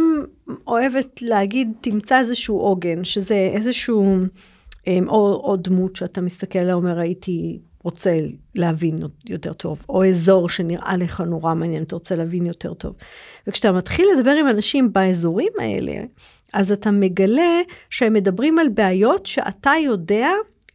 אוהבת 0.66 1.23
להגיד, 1.23 1.73
תמצא 1.81 2.19
איזשהו 2.19 2.59
עוגן, 2.59 3.05
שזה 3.05 3.50
איזשהו, 3.55 4.16
אמ, 4.87 5.09
או, 5.09 5.40
או 5.45 5.57
דמות 5.57 5.97
שאתה 5.97 6.21
מסתכל 6.21 6.59
עליה, 6.59 6.75
אומר, 6.75 6.99
הייתי 6.99 7.59
רוצה 7.87 8.21
להבין 8.55 8.99
יותר 9.26 9.52
טוב, 9.52 9.85
או 9.88 10.05
אזור 10.05 10.49
שנראה 10.49 10.97
לך 10.97 11.21
נורא 11.21 11.55
מעניין, 11.55 11.83
אתה 11.83 11.97
רוצה 11.97 12.16
להבין 12.16 12.47
יותר 12.47 12.75
טוב. 12.75 12.95
וכשאתה 13.47 13.73
מתחיל 13.73 14.07
לדבר 14.16 14.31
עם 14.31 14.49
אנשים 14.49 14.93
באזורים 14.93 15.52
האלה, 15.59 15.95
אז 16.55 16.73
אתה 16.73 16.90
מגלה 16.90 17.61
שהם 17.90 18.12
מדברים 18.12 18.59
על 18.59 18.69
בעיות 18.69 19.26
שאתה 19.26 19.73
יודע 19.85 20.28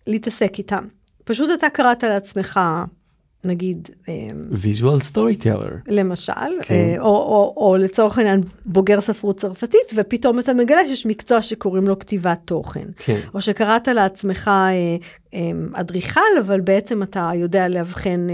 להתעסק 0.07 0.57
איתם. 0.57 0.87
פשוט 1.23 1.49
אתה 1.53 1.69
קראת 1.69 2.03
לעצמך, 2.03 2.59
נגיד, 3.45 3.89
אמ, 4.07 4.13
visual 4.53 5.13
storyteller. 5.13 5.73
למשל, 5.87 6.31
כן. 6.61 6.73
אה, 6.73 6.95
או, 6.99 7.05
או, 7.05 7.53
או 7.57 7.77
לצורך 7.77 8.17
העניין 8.17 8.41
בוגר 8.65 9.01
ספרות 9.01 9.37
צרפתית, 9.37 9.91
ופתאום 9.95 10.39
אתה 10.39 10.53
מגלה 10.53 10.85
שיש 10.87 11.05
מקצוע 11.05 11.41
שקוראים 11.41 11.87
לו 11.87 11.99
כתיבת 11.99 12.39
תוכן. 12.45 12.85
כן. 12.97 13.19
או 13.33 13.41
שקראת 13.41 13.87
לעצמך 13.87 14.47
אה, 14.47 14.71
אה, 15.33 15.51
אדריכל, 15.73 16.19
אבל 16.39 16.61
בעצם 16.61 17.03
אתה 17.03 17.31
יודע 17.35 17.67
לאבחן... 17.67 18.27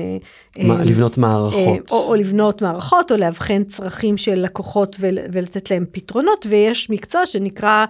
מה, 0.58 0.84
לבנות 0.84 1.18
מערכות. 1.18 1.92
או, 1.92 2.08
או 2.10 2.16
לבנות 2.16 2.62
מערכות, 2.62 3.12
או 3.12 3.18
לאבחן 3.18 3.64
צרכים 3.64 4.18
של 4.18 4.36
לקוחות 4.36 4.96
ול, 5.00 5.18
ולתת 5.32 5.72
להם 5.72 5.86
פתרונות, 5.92 6.46
ויש 6.50 6.90
מקצוע 6.90 7.26
שנקרא 7.26 7.86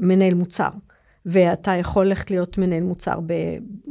מנהל 0.00 0.34
מוצר. 0.34 0.68
ואתה 1.26 1.70
יכול 1.70 2.06
ללכת 2.06 2.30
להיות 2.30 2.58
מנהל 2.58 2.82
מוצר, 2.82 3.20
ב, 3.26 3.32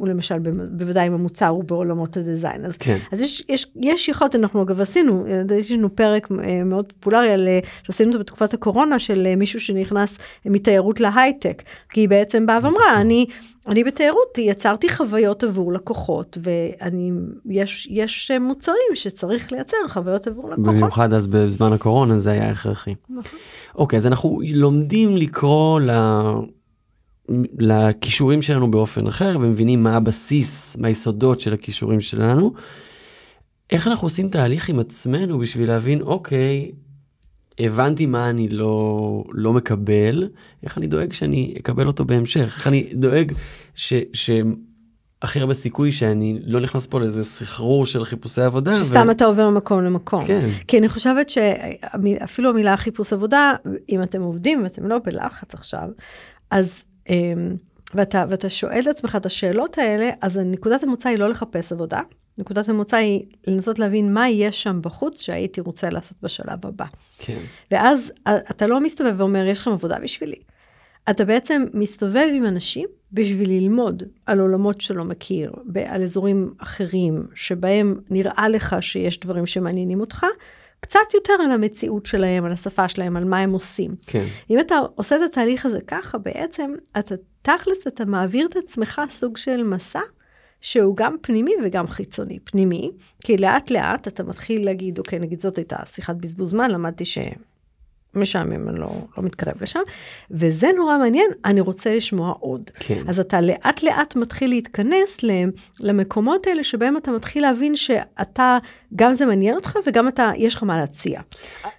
למשל, 0.04 0.40
בוודאי 0.72 1.08
אם 1.08 1.14
המוצר 1.14 1.48
הוא 1.48 1.64
בעולמות 1.64 2.18
הדיזיין. 2.18 2.66
אז, 2.66 2.78
כן. 2.78 2.98
אז 3.12 3.22
יש, 3.22 3.44
יש, 3.50 3.68
יש 3.76 4.10
יכולת, 4.10 4.36
אנחנו 4.36 4.64
אגב 4.64 4.82
עשינו, 4.82 5.26
יש 5.58 5.72
לנו 5.72 5.96
פרק 5.96 6.28
אה, 6.32 6.64
מאוד 6.64 6.94
פופולרי 6.94 7.30
על, 7.30 7.48
אה, 7.48 7.60
שעשינו 7.84 8.10
אותו 8.10 8.20
בתקופת 8.20 8.54
הקורונה, 8.54 9.00
של 9.00 9.28
אה, 9.28 9.36
מישהו 9.36 9.60
שנכנס 9.60 10.18
מתיירות 10.46 11.00
להייטק, 11.00 11.64
כי 11.90 12.00
היא 12.00 12.10
בעצם 12.10 12.46
באה 12.46 12.60
ואמרה, 12.64 13.02
אני, 13.02 13.26
אני 13.68 13.84
בתיירות 13.84 14.38
יצרתי 14.38 14.90
חוויות 14.90 15.44
עבור 15.44 15.74
לקוחות, 15.74 16.38
ויש 17.46 17.88
יש 17.92 18.32
מוצרים 18.42 18.78
שצריך 18.94 19.52
לייצר 19.52 19.78
חוויות 19.90 20.28
עבור 20.28 20.50
לקוחות. 20.50 20.66
במיוחד 20.66 21.14
אז 21.14 21.28
בזמן 21.28 21.74
הקורונה 21.74 22.20
זה 22.20 22.32
היה 22.32 22.50
הכרחי. 22.50 22.96
נכון. 23.10 23.40
אוקיי, 23.76 23.98
אז 23.98 24.08
אנחנו 24.08 24.42
לומדים 24.54 25.18
לקרוא 25.18 25.80
ל... 25.80 25.90
לכישורים 27.60 28.42
שלנו 28.42 28.72
באופן 28.72 29.08
אחר 29.08 29.38
ומבינים 29.42 29.84
מה 29.84 29.96
הבסיס, 29.96 30.78
מה 30.78 30.88
היסודות 30.88 31.40
של 31.40 31.54
הכישורים 31.54 32.02
שלנו. 32.02 32.54
איך 33.72 33.88
אנחנו 33.88 34.06
עושים 34.06 34.30
תהליך 34.30 34.70
עם 34.70 34.80
עצמנו 34.80 35.40
בשביל 35.40 35.68
להבין, 35.68 36.02
אוקיי, 36.02 36.72
הבנתי 37.60 38.06
מה 38.06 38.30
אני 38.30 38.50
לא, 38.50 39.24
לא 39.32 39.54
מקבל, 39.54 40.30
איך 40.64 40.78
אני 40.78 40.88
דואג 40.88 41.14
שאני 41.14 41.56
אקבל 41.60 41.88
אותו 41.88 42.06
בהמשך, 42.06 42.54
איך 42.56 42.68
אני 42.68 42.90
דואג 42.94 43.32
ש... 43.76 43.94
ש... 44.14 44.30
הכי 45.22 45.40
הרבה 45.40 45.54
סיכוי 45.54 45.92
שאני 45.92 46.40
לא 46.46 46.60
נכנס 46.60 46.88
פה 46.88 47.00
לאיזה 47.00 47.24
סחרור 47.24 47.86
של 47.86 48.06
חיפושי 48.06 48.42
עבודה. 48.42 48.76
שסתם 48.76 49.06
ו... 49.08 49.12
אתה 49.12 49.26
עובר 49.26 49.50
ממקום 49.50 49.84
למקום. 49.84 50.26
כן. 50.26 50.50
כי 50.68 50.80
אני 50.80 50.90
חושבת 50.90 51.30
שאפילו 51.30 52.50
המילה 52.50 52.78
חיפוש 52.78 53.14
עבודה, 53.14 53.54
אם 53.90 54.04
אתם 54.04 54.22
עובדים 54.22 54.64
ואתם 54.64 54.88
לא 54.88 54.98
בלחץ 55.04 55.54
עכשיו, 55.54 55.90
אז, 56.52 56.84
ואתה, 57.94 58.26
ואתה 58.30 58.50
שואל 58.50 58.80
את 58.80 58.88
עצמך 58.88 59.16
את 59.16 59.26
השאלות 59.26 59.78
האלה, 59.78 60.10
אז 60.22 60.38
נקודת 60.38 60.84
המוצא 60.84 61.10
היא 61.10 61.20
לא 61.20 61.30
לחפש 61.30 61.72
עבודה, 61.72 62.02
נקודת 62.38 62.70
המוצא 62.70 62.98
היא 62.98 63.26
לנסות 63.48 63.80
להבין 63.80 64.14
מה 64.14 64.30
יש 64.30 64.64
שם 64.64 64.80
בחוץ 64.82 65.22
שהייתי 65.22 65.62
רוצה 65.62 65.90
לעשות 65.90 66.18
בשלב 66.22 66.66
הבא. 66.66 66.86
כן. 67.18 67.40
ואז 67.72 68.12
אתה 68.28 68.68
לא 68.68 68.82
מסתובב 68.82 69.14
ואומר, 69.18 69.46
יש 69.46 69.60
לכם 69.60 69.72
עבודה 69.72 70.00
בשבילי. 70.00 70.40
אתה 71.10 71.26
בעצם 71.26 71.66
מסתובב 71.74 72.28
עם 72.34 72.46
אנשים 72.46 72.88
בשביל 73.12 73.50
ללמוד 73.50 74.04
על 74.26 74.40
עולמות 74.40 74.82
שלא 74.82 75.06
מכיר, 75.06 75.52
על 75.86 76.04
אזורים 76.04 76.54
אחרים 76.58 77.28
שבהם 77.36 78.00
נראה 78.10 78.50
לך 78.50 78.76
שיש 78.82 79.20
דברים 79.20 79.46
שמעניינים 79.46 80.00
אותך, 80.00 80.26
קצת 80.80 81.14
יותר 81.14 81.34
על 81.46 81.52
המציאות 81.52 82.06
שלהם, 82.06 82.46
על 82.46 82.52
השפה 82.52 82.90
שלהם, 82.90 83.18
על 83.18 83.24
מה 83.24 83.40
הם 83.40 83.52
עושים. 83.52 83.96
כן. 84.06 84.26
אם 84.50 84.60
אתה 84.60 84.80
עושה 84.96 85.16
את 85.16 85.22
התהליך 85.26 85.66
הזה 85.66 85.80
ככה, 85.88 86.18
בעצם 86.18 86.74
אתה 87.00 87.16
תכלס, 87.42 87.88
אתה 87.88 88.06
מעביר 88.06 88.48
את 88.48 88.56
עצמך 88.56 89.02
סוג 89.10 89.38
של 89.38 89.64
מסע. 89.64 90.00
שהוא 90.62 90.96
גם 90.96 91.16
פנימי 91.22 91.52
וגם 91.64 91.88
חיצוני. 91.88 92.40
פנימי, 92.40 92.92
כי 93.24 93.38
לאט 93.38 93.72
לאט 93.72 94.08
אתה 94.08 94.24
מתחיל 94.24 94.66
להגיד, 94.66 95.00
אוקיי, 95.00 95.20
נגיד 95.20 95.42
זאת 95.42 95.58
הייתה 95.58 95.78
שיחת 95.86 96.16
בזבוז 96.16 96.50
זמן, 96.50 96.72
למדתי 96.72 97.06
ש... 97.06 97.18
משעמם, 98.16 98.70
אני 98.70 98.80
לא, 98.80 98.90
לא 99.18 99.24
מתקרב 99.24 99.54
לשם, 99.62 99.80
וזה 100.32 100.68
נורא 100.78 100.98
מעניין, 100.98 101.32
אני 101.46 101.62
רוצה 101.62 101.96
לשמוע 101.96 102.34
עוד. 102.40 102.70
כן. 102.80 103.04
אז 103.08 103.20
אתה 103.20 103.42
לאט 103.42 103.84
לאט 103.84 104.16
מתחיל 104.16 104.50
להתכנס 104.50 105.18
למקומות 105.80 106.48
האלה 106.48 106.64
שבהם 106.64 106.98
אתה 106.98 107.12
מתחיל 107.12 107.42
להבין 107.42 107.76
שאתה, 107.76 108.58
גם 108.96 109.14
זה 109.14 109.26
מעניין 109.26 109.56
אותך 109.56 109.76
וגם 109.88 110.08
אתה, 110.08 110.32
יש 110.38 110.56
לך 110.56 110.64
מה 110.64 110.78
להציע. 110.78 111.22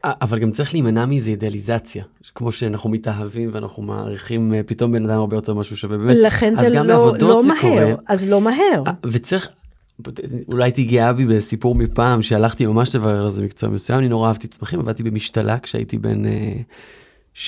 אבל 0.05 0.39
גם 0.39 0.51
צריך 0.51 0.73
להימנע 0.73 1.07
מאיזה 1.07 1.31
אידיאליזציה, 1.31 2.05
כמו 2.35 2.53
שאנחנו 2.53 2.91
מתאהבים 2.91 3.51
ואנחנו 3.53 3.83
מעריכים 3.83 4.55
אה, 4.55 4.61
פתאום 4.63 4.93
בן 4.93 5.11
אדם 5.11 5.19
הרבה 5.19 5.37
יותר 5.37 5.55
משהו 5.55 5.77
שווה 5.77 5.99
באמת. 5.99 6.17
לכן 6.21 6.55
זה 6.57 6.71
לא, 6.71 7.13
לא 7.21 7.41
מהר, 7.47 7.61
קורה. 7.61 7.95
אז 8.09 8.29
לא 8.29 8.41
מהר. 8.41 8.83
וצריך, 9.07 9.49
אולי 10.49 10.71
גאה 10.71 11.13
בי 11.13 11.27
בסיפור 11.27 11.75
מפעם 11.75 12.23
שהלכתי 12.23 12.67
ממש 12.67 12.97
לברר 12.97 13.25
איזה 13.25 13.45
מקצוע 13.45 13.71
מסוים, 13.71 13.99
אני 13.99 14.09
נורא 14.09 14.29
אהבתי 14.29 14.49
צמחים, 14.49 14.81
עבדתי 14.81 15.03
במשתלה 15.03 15.59
כשהייתי 15.59 15.99
בן 15.99 16.23
16-17, 17.35 17.39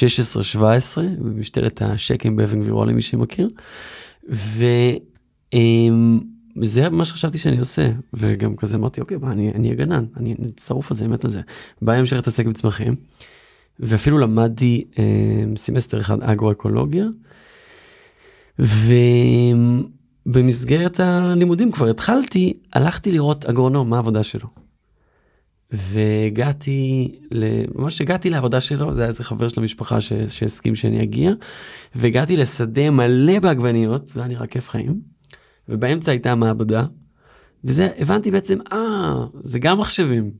במשתלת 1.19 1.83
השקם 1.83 2.37
באבן 2.37 2.61
גבירול 2.61 2.89
למי 2.89 3.03
שמכיר, 3.03 3.49
וזה 6.57 6.91
מה 6.91 7.05
שחשבתי 7.05 7.39
שאני 7.39 7.59
עושה, 7.59 7.91
וגם 8.15 8.57
כזה 8.57 8.77
אמרתי 8.77 9.01
אוקיי, 9.01 9.19
בוא, 9.19 9.29
אני 9.29 9.53
אהיה 9.59 9.75
גנן, 9.75 10.05
אני 10.17 10.35
שרוף 10.61 10.91
על 10.91 10.97
זה, 10.97 11.05
מת 11.05 11.25
על 11.25 11.31
זה. 11.31 11.41
בהמשך 11.83 12.17
להתעסק 12.17 12.47
בצמחים, 12.47 12.95
ואפילו 13.81 14.19
למדתי 14.19 14.85
אה, 14.99 15.45
סמסטר 15.57 16.01
אחד 16.01 16.23
אגרו-אקולוגיה, 16.23 17.07
ו... 18.59 18.93
במסגרת 20.27 21.01
הלימודים 21.01 21.73
כבר 21.73 21.91
התחלתי, 21.91 22.53
הלכתי 22.73 23.13
לראות 23.13 23.45
אגרונום, 23.45 23.91
מה 23.91 23.97
העבודה 23.97 24.23
שלו. 24.23 24.49
והגעתי, 25.73 27.09
ממש 27.75 28.01
הגעתי 28.01 28.31
לעבודה 28.31 28.61
שלו, 28.61 28.95
זה 28.95 29.01
היה 29.01 29.09
איזה 29.09 29.25
חבר 29.25 29.49
של 29.49 29.61
המשפחה 29.61 30.01
ש... 30.01 30.13
שהסכים 30.13 30.75
שאני 30.75 31.03
אגיע, 31.03 31.33
והגעתי 31.95 32.37
לשדה 32.37 32.91
מלא 32.91 33.39
בעגבניות, 33.39 34.13
והיה 34.15 34.29
נראה 34.29 34.47
כיף 34.47 34.69
חיים, 34.69 35.01
ובאמצע 35.69 36.11
הייתה 36.11 36.35
מעבדה, 36.35 36.85
וזה, 37.65 37.89
הבנתי 37.99 38.31
בעצם, 38.31 38.59
אה, 38.73 39.25
זה 39.43 39.59
גם 39.59 39.79
מחשבים, 39.79 40.31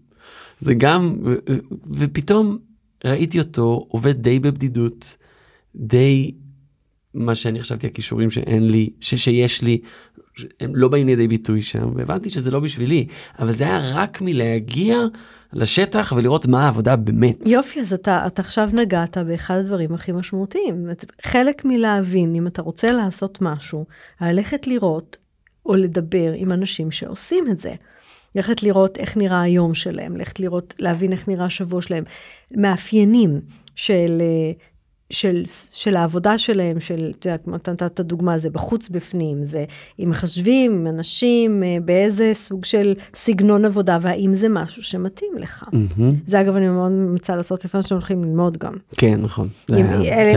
זה 0.59 0.75
גם, 0.75 1.17
ו... 1.25 1.35
ופתאום 1.95 2.59
ראיתי 3.05 3.39
אותו 3.39 3.87
עובד 3.89 4.23
די 4.23 4.41
בבדידות, 4.41 5.17
די 5.77 6.35
מה 7.15 7.35
שאני 7.35 7.61
חשבתי 7.61 7.87
הכישורים 7.87 8.31
שאין 8.31 8.71
לי, 8.71 8.91
ש, 9.01 9.15
שיש 9.15 9.63
לי, 9.63 9.79
הם 10.61 10.77
לא 10.77 10.89
באים 10.89 11.07
לידי 11.07 11.29
ביטוי 11.29 11.63
שם, 11.63 11.93
והבנתי 11.97 12.31
שזה 12.31 12.51
לא 12.51 12.61
בשבילי, 12.61 13.07
אבל 13.39 13.53
זה 13.53 13.65
היה 13.65 13.81
רק 13.95 14.21
מלהגיע 14.21 14.99
לשטח 15.53 16.13
ולראות 16.17 16.47
מה 16.47 16.65
העבודה 16.65 16.97
באמת. 16.97 17.47
יופי, 17.47 17.81
אז 17.81 17.93
אתה, 17.93 18.27
אתה 18.27 18.43
עכשיו 18.43 18.71
נגעת 18.73 19.19
באחד 19.19 19.57
הדברים 19.57 19.95
הכי 19.95 20.13
משמעותיים. 20.13 20.87
חלק 21.25 21.65
מלהבין, 21.65 22.35
אם 22.35 22.47
אתה 22.47 22.63
רוצה 22.63 22.93
לעשות 22.93 23.39
משהו, 23.41 23.87
ללכת 24.21 24.67
לראות 24.67 25.17
או 25.67 25.75
לדבר 25.75 26.33
עם 26.37 26.53
אנשים 26.53 26.91
שעושים 26.91 27.45
את 27.51 27.61
זה. 27.61 27.75
ללכת 28.35 28.63
לראות 28.63 28.99
איך 28.99 29.17
נראה 29.17 29.43
היום 29.43 29.75
שלהם, 29.75 30.17
ללכת 30.17 30.41
לראות, 30.41 30.75
להבין 30.79 31.13
איך 31.13 31.29
נראה 31.29 31.45
השבוע 31.45 31.83
שלהם. 31.83 32.05
מאפיינים 32.57 33.41
של, 33.75 34.19
אה, 34.21 34.53
של, 35.13 35.43
של 35.71 35.97
העבודה 35.97 36.39
שלהם, 36.39 36.81
של, 36.81 37.13
אתה 37.19 37.29
יודע, 37.29 37.39
כמו 37.39 37.55
נתת 37.55 37.83
את 37.83 38.01
הדוגמה, 38.01 38.39
זה 38.39 38.51
בחוץ 38.51 38.89
בפנים, 38.89 39.45
זה 39.45 39.65
עם 39.99 40.11
מחשבים, 40.11 40.73
עם 40.73 40.87
אנשים, 40.87 41.63
אה, 41.63 41.77
באיזה 41.85 42.33
סוג 42.35 42.65
של 42.65 42.95
סגנון 43.17 43.65
עבודה, 43.65 43.99
והאם 44.01 44.35
זה 44.37 44.49
משהו 44.49 44.83
שמתאים 44.83 45.33
לך. 45.39 45.63
Mm-hmm. 45.63 46.03
זה 46.27 46.41
אגב, 46.41 46.57
אני 46.57 46.69
מאוד 46.69 46.93
ממצא 46.93 47.37
לעשות 47.37 47.65
לפני 47.65 47.83
שאתם 47.83 47.95
הולכים 47.95 48.25
ללמוד 48.25 48.57
גם. 48.59 48.75
כן, 48.97 49.21
נכון. 49.21 49.49
אלא 49.71 49.79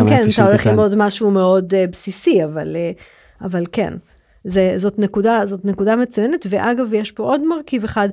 אם 0.01 0.09
כן, 0.09 0.27
אתה 0.33 0.47
הולך 0.47 0.65
ללמוד 0.65 0.95
משהו 0.95 1.31
מאוד 1.31 1.73
uh, 1.73 1.91
בסיסי, 1.91 2.43
אבל, 2.43 2.75
uh, 2.75 3.45
אבל 3.45 3.63
כן. 3.71 3.93
זה, 4.43 4.73
זאת, 4.77 4.99
נקודה, 4.99 5.41
זאת 5.45 5.65
נקודה 5.65 5.95
מצוינת, 5.95 6.45
ואגב, 6.49 6.93
יש 6.93 7.11
פה 7.11 7.23
עוד 7.23 7.41
מרכיב 7.47 7.83
אחד 7.83 8.09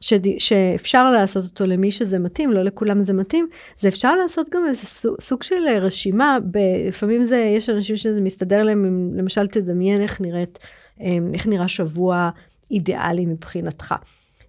ש, 0.00 0.12
שאפשר 0.38 1.10
לעשות 1.10 1.44
אותו 1.44 1.66
למי 1.66 1.92
שזה 1.92 2.18
מתאים, 2.18 2.52
לא 2.52 2.62
לכולם 2.62 3.02
זה 3.02 3.12
מתאים, 3.12 3.48
זה 3.78 3.88
אפשר 3.88 4.14
לעשות 4.14 4.46
גם 4.50 4.62
איזה 4.68 4.82
סוג, 5.20 5.42
של 5.42 5.54
רשימה, 5.80 6.38
ב, 6.50 6.58
לפעמים 6.88 7.24
זה, 7.24 7.36
יש 7.36 7.70
אנשים 7.70 7.96
שזה 7.96 8.20
מסתדר 8.20 8.62
להם, 8.62 8.84
אם 8.84 9.18
למשל 9.18 9.46
תדמיין 9.46 10.02
איך 10.02 10.20
נראית, 10.20 10.58
אמ, 11.00 11.30
איך 11.34 11.46
נראה 11.46 11.68
שבוע 11.68 12.30
אידיאלי 12.70 13.26
מבחינתך. 13.26 13.94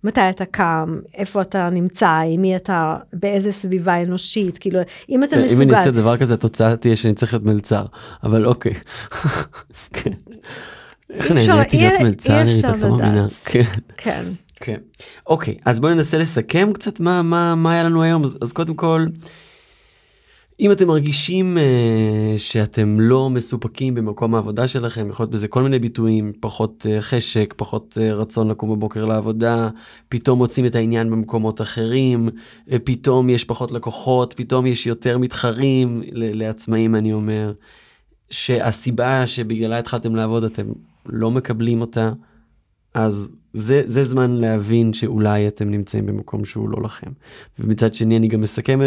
מתי 0.04 0.22
אתה 0.30 0.46
קם, 0.46 1.00
איפה 1.14 1.42
אתה 1.42 1.70
נמצא, 1.70 2.10
עם 2.10 2.42
מי 2.42 2.56
אתה, 2.56 2.96
באיזה 3.14 3.52
סביבה 3.52 4.04
אנושית, 4.04 4.58
כאילו, 4.58 4.80
אם 5.10 5.24
אתה 5.24 5.38
מסוגל... 5.38 5.54
אם 5.54 5.62
אני 5.62 5.76
אעשה 5.76 5.92
דבר 5.92 6.18
כזה, 6.18 6.34
התוצאה 6.34 6.76
תהיה 6.76 6.96
שאני 6.96 7.14
צריך 7.14 7.34
להיות 7.34 7.46
מלצר, 7.46 7.86
אבל 8.24 8.46
אוקיי. 8.46 8.74
כן. 9.94 10.12
איך 11.10 11.32
נהניתי 11.32 11.78
להיות 11.78 12.00
מלצר, 12.02 12.42
אני 12.42 12.60
את 12.60 12.64
לא 12.64 12.90
מאמינה. 12.90 13.26
כן. 13.98 14.24
כן. 14.60 14.78
אוקיי, 15.28 15.58
אז 15.66 15.80
בואו 15.80 15.94
ננסה 15.94 16.18
לסכם 16.18 16.74
קצת 16.74 17.00
מה, 17.00 17.22
מה, 17.22 17.56
מה 17.56 17.74
היה 17.74 17.84
לנו 17.84 18.04
היום. 18.04 18.24
אז, 18.24 18.38
אז 18.42 18.52
קודם 18.52 18.76
כל, 18.76 19.06
אם 20.60 20.72
אתם 20.72 20.88
מרגישים 20.88 21.58
uh, 21.58 22.38
שאתם 22.38 23.00
לא 23.00 23.30
מסופקים 23.30 23.96
במקום 23.96 24.36
העבודה 24.36 24.68
שלכם, 24.68 25.10
יכול 25.10 25.24
להיות 25.24 25.32
בזה 25.32 25.48
כל 25.48 25.64
מיני 25.64 25.80
ביטויים, 25.80 26.34
פחות 26.40 26.86
uh, 26.86 27.02
חשק, 27.02 27.54
פחות 27.58 27.98
uh, 27.98 28.14
רצון 28.14 28.48
לקום 28.48 28.70
בבוקר 28.76 29.06
לעבודה, 29.06 29.70
פתאום 30.10 30.38
מוצאים 30.38 30.66
את 30.66 30.76
העניין 30.76 31.12
במקומות 31.12 31.62
אחרים, 31.62 32.30
uh, 32.30 32.72
פתאום 32.84 33.30
יש 33.30 33.44
פחות 33.44 33.72
לקוחות, 33.72 34.34
פתאום 34.38 34.66
יש 34.66 34.88
יותר 34.88 35.18
מתחרים, 35.18 36.02
לעצמאים 36.12 36.96
אני 36.96 37.14
אומר, 37.14 37.54
שהסיבה 38.30 39.28
שבגללה 39.28 39.80
התחלתם 39.80 40.16
לעבוד 40.16 40.44
אתם 40.44 40.66
לא 41.06 41.32
מקבלים 41.32 41.82
אותה, 41.82 42.12
אז 42.94 43.30
זה, 43.58 43.82
זה 43.86 44.04
זמן 44.04 44.32
להבין 44.32 44.94
שאולי 44.94 45.48
אתם 45.48 45.72
נמצאים 45.72 46.06
במקום 46.06 46.46
שהוא 46.46 46.70
לא 46.70 46.78
לכם. 46.84 47.12
ומצד 47.60 47.94
שני 47.94 48.18
אני 48.18 48.28
גם 48.28 48.42
מסכם, 48.42 48.80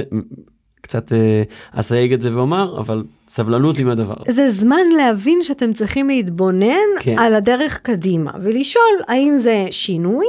קצת 0.80 1.12
אה, 1.12 1.42
אסייג 1.72 2.12
את 2.12 2.22
זה 2.22 2.36
ואומר, 2.36 2.78
אבל 2.78 3.04
סבלנות 3.28 3.78
עם 3.78 3.88
הדבר. 3.88 4.14
זה 4.26 4.50
זמן 4.50 4.86
להבין 4.96 5.42
שאתם 5.42 5.72
צריכים 5.72 6.08
להתבונן 6.08 6.88
כן. 7.00 7.18
על 7.18 7.34
הדרך 7.34 7.78
קדימה, 7.82 8.32
ולשאול 8.42 8.84
האם 9.08 9.38
זה 9.42 9.66
שינוי, 9.70 10.26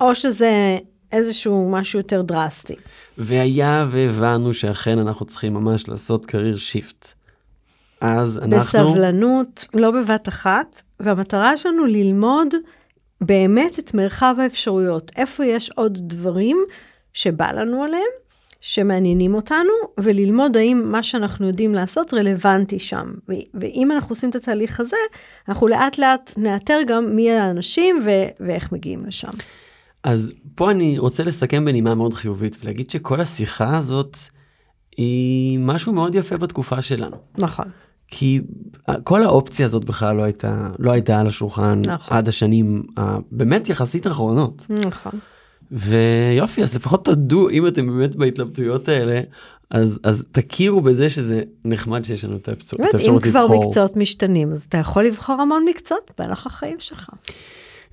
או 0.00 0.14
שזה 0.14 0.78
איזשהו 1.12 1.70
משהו 1.70 1.98
יותר 1.98 2.22
דרסטי. 2.22 2.74
והיה 3.18 3.86
והבנו 3.90 4.52
שאכן 4.52 4.98
אנחנו 4.98 5.26
צריכים 5.26 5.54
ממש 5.54 5.88
לעשות 5.88 6.26
career 6.26 6.56
shift. 6.56 7.12
אז 8.00 8.38
אנחנו... 8.38 8.58
בסבלנות, 8.58 9.64
לא 9.74 9.90
בבת 9.90 10.28
אחת, 10.28 10.82
והמטרה 11.00 11.56
שלנו 11.56 11.86
ללמוד 11.86 12.54
באמת 13.20 13.78
את 13.78 13.94
מרחב 13.94 14.34
האפשרויות. 14.38 15.10
איפה 15.16 15.44
יש 15.44 15.70
עוד 15.70 15.98
דברים 16.00 16.58
שבא 17.12 17.52
לנו 17.52 17.82
עליהם, 17.82 18.10
שמעניינים 18.60 19.34
אותנו, 19.34 19.72
וללמוד 20.00 20.56
האם 20.56 20.82
מה 20.84 21.02
שאנחנו 21.02 21.46
יודעים 21.46 21.74
לעשות 21.74 22.14
רלוונטי 22.14 22.78
שם. 22.78 23.14
ואם 23.54 23.92
אנחנו 23.92 24.12
עושים 24.12 24.30
את 24.30 24.34
התהליך 24.34 24.80
הזה, 24.80 24.96
אנחנו 25.48 25.68
לאט 25.68 25.98
לאט 25.98 26.32
נאתר 26.36 26.78
גם 26.86 27.16
מי 27.16 27.30
האנשים 27.30 28.00
ו- 28.04 28.46
ואיך 28.46 28.72
מגיעים 28.72 29.06
לשם. 29.06 29.30
אז 30.04 30.32
פה 30.54 30.70
אני 30.70 30.98
רוצה 30.98 31.24
לסכם 31.24 31.64
בנימה 31.64 31.94
מאוד 31.94 32.14
חיובית 32.14 32.56
ולהגיד 32.62 32.90
שכל 32.90 33.20
השיחה 33.20 33.76
הזאת 33.76 34.16
היא 34.96 35.58
משהו 35.58 35.92
מאוד 35.92 36.14
יפה 36.14 36.36
בתקופה 36.36 36.82
שלנו. 36.82 37.16
נכון. 37.38 37.64
כי 38.10 38.40
כל 39.04 39.24
האופציה 39.24 39.66
הזאת 39.66 39.84
בכלל 39.84 40.16
לא 40.16 40.22
הייתה 40.22 40.70
לא 40.78 40.90
הייתה 40.90 41.20
על 41.20 41.26
השולחן 41.26 41.82
נכון. 41.86 42.16
עד 42.16 42.28
השנים 42.28 42.82
הבאמת 42.96 43.68
יחסית 43.68 44.06
אחרונות. 44.06 44.66
נכון. 44.70 45.12
ויופי 45.72 46.62
אז 46.62 46.74
לפחות 46.74 47.04
תודו 47.04 47.50
אם 47.50 47.66
אתם 47.66 47.86
באמת 47.86 48.16
בהתלבטויות 48.16 48.88
האלה 48.88 49.20
אז 49.70 50.00
אז 50.02 50.24
תכירו 50.32 50.80
בזה 50.80 51.10
שזה 51.10 51.42
נחמד 51.64 52.04
שיש 52.04 52.24
לנו 52.24 52.36
את 52.36 52.48
האפשרות 52.48 52.94
לבחור. 52.94 53.14
אם 53.14 53.20
כבר 53.20 53.46
מקצועות 53.48 53.96
משתנים 53.96 54.52
אז 54.52 54.64
אתה 54.68 54.78
יכול 54.78 55.06
לבחור 55.06 55.40
המון 55.40 55.64
מקצועות 55.68 56.12
בהלך 56.18 56.46
החיים 56.46 56.76
שלך. 56.78 57.10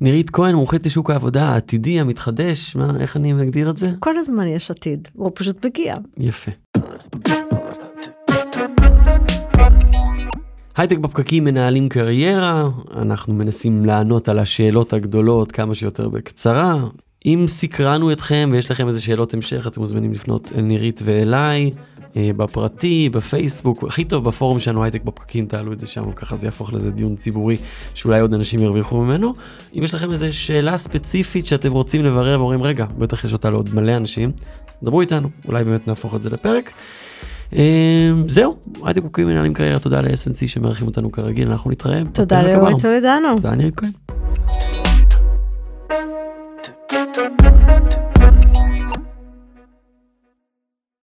נירית 0.02 0.30
כהן 0.30 0.56
מומחית 0.56 0.86
לשוק 0.86 1.10
העבודה 1.10 1.50
העתידי 1.50 2.00
המתחדש 2.00 2.76
מה 2.76 3.00
איך 3.00 3.16
אני 3.16 3.34
מגדיר 3.34 3.70
את 3.70 3.78
זה? 3.78 3.92
כל 4.00 4.18
הזמן 4.18 4.48
יש 4.48 4.72
עתיד 4.72 5.08
הוא 5.14 5.32
פשוט 5.36 5.66
מגיע. 5.66 5.94
יפה. 6.18 6.52
הייטק 10.78 10.98
בפקקים 10.98 11.44
מנהלים 11.44 11.90
קריירה, 11.90 12.70
אנחנו 12.96 13.34
מנסים 13.34 13.86
לענות 13.86 14.30
על 14.30 14.40
השאלות 14.40 14.94
הגדולות 14.94 15.52
כמה 15.52 15.76
שיותר 15.76 16.10
בקצרה. 16.10 16.84
אם 17.26 17.46
סקרנו 17.48 18.12
אתכם 18.12 18.50
ויש 18.52 18.72
לכם 18.72 18.88
איזה 18.88 19.02
שאלות 19.02 19.34
המשך, 19.34 19.68
אתם 19.68 19.82
מוזמנים 19.82 20.12
לפנות 20.12 20.52
אל 20.58 20.62
נירית 20.62 21.00
ואליי, 21.04 21.72
אה, 22.18 22.32
בפרטי, 22.38 23.10
בפייסבוק, 23.10 23.84
הכי 23.84 24.04
טוב 24.06 24.24
בפורום 24.24 24.60
שלנו 24.60 24.84
הייטק 24.84 25.02
בפקקים, 25.04 25.46
תעלו 25.46 25.74
את 25.74 25.80
זה 25.80 25.88
שם, 25.88 26.12
ככה 26.12 26.36
זה 26.36 26.48
יהפוך 26.48 26.74
לזה 26.74 26.92
דיון 26.92 27.16
ציבורי 27.16 27.58
שאולי 27.94 28.20
עוד 28.20 28.34
אנשים 28.34 28.60
ירוויחו 28.60 28.98
ממנו. 28.98 29.34
אם 29.78 29.84
יש 29.84 29.94
לכם 29.94 30.12
איזה 30.12 30.34
שאלה 30.34 30.78
ספציפית 30.78 31.46
שאתם 31.46 31.72
רוצים 31.72 32.06
לברר 32.06 32.40
ואומרים, 32.40 32.64
רגע, 32.64 32.86
בטח 32.98 33.24
יש 33.24 33.34
אותה 33.34 33.50
לעוד 33.50 33.70
מלא 33.74 33.98
אנשים, 33.98 34.32
דברו 34.84 35.02
איתנו, 35.02 35.30
אולי 35.48 35.64
באמת 35.64 35.88
נהפוך 35.88 36.16
את 36.16 36.22
זה 36.22 36.30
לפרק. 36.30 36.72
אמ, 37.54 37.60
זהו, 38.28 38.56
הייטק 38.84 39.20
מנהלים 39.20 39.54
קריירה, 39.54 39.80
תודה 39.80 40.02
ל-SNC 40.02 40.48
שמארחים 40.48 40.88
אותנו 40.88 41.12
כרגיל, 41.12 41.48
אנחנו 41.52 41.72
נתראה. 41.72 42.02
תודה 42.14 42.44
לאורי 42.44 42.74
טולדנו. 42.82 43.36
תודה 43.36 43.56
ניר 43.56 43.72
כהן. 43.76 43.92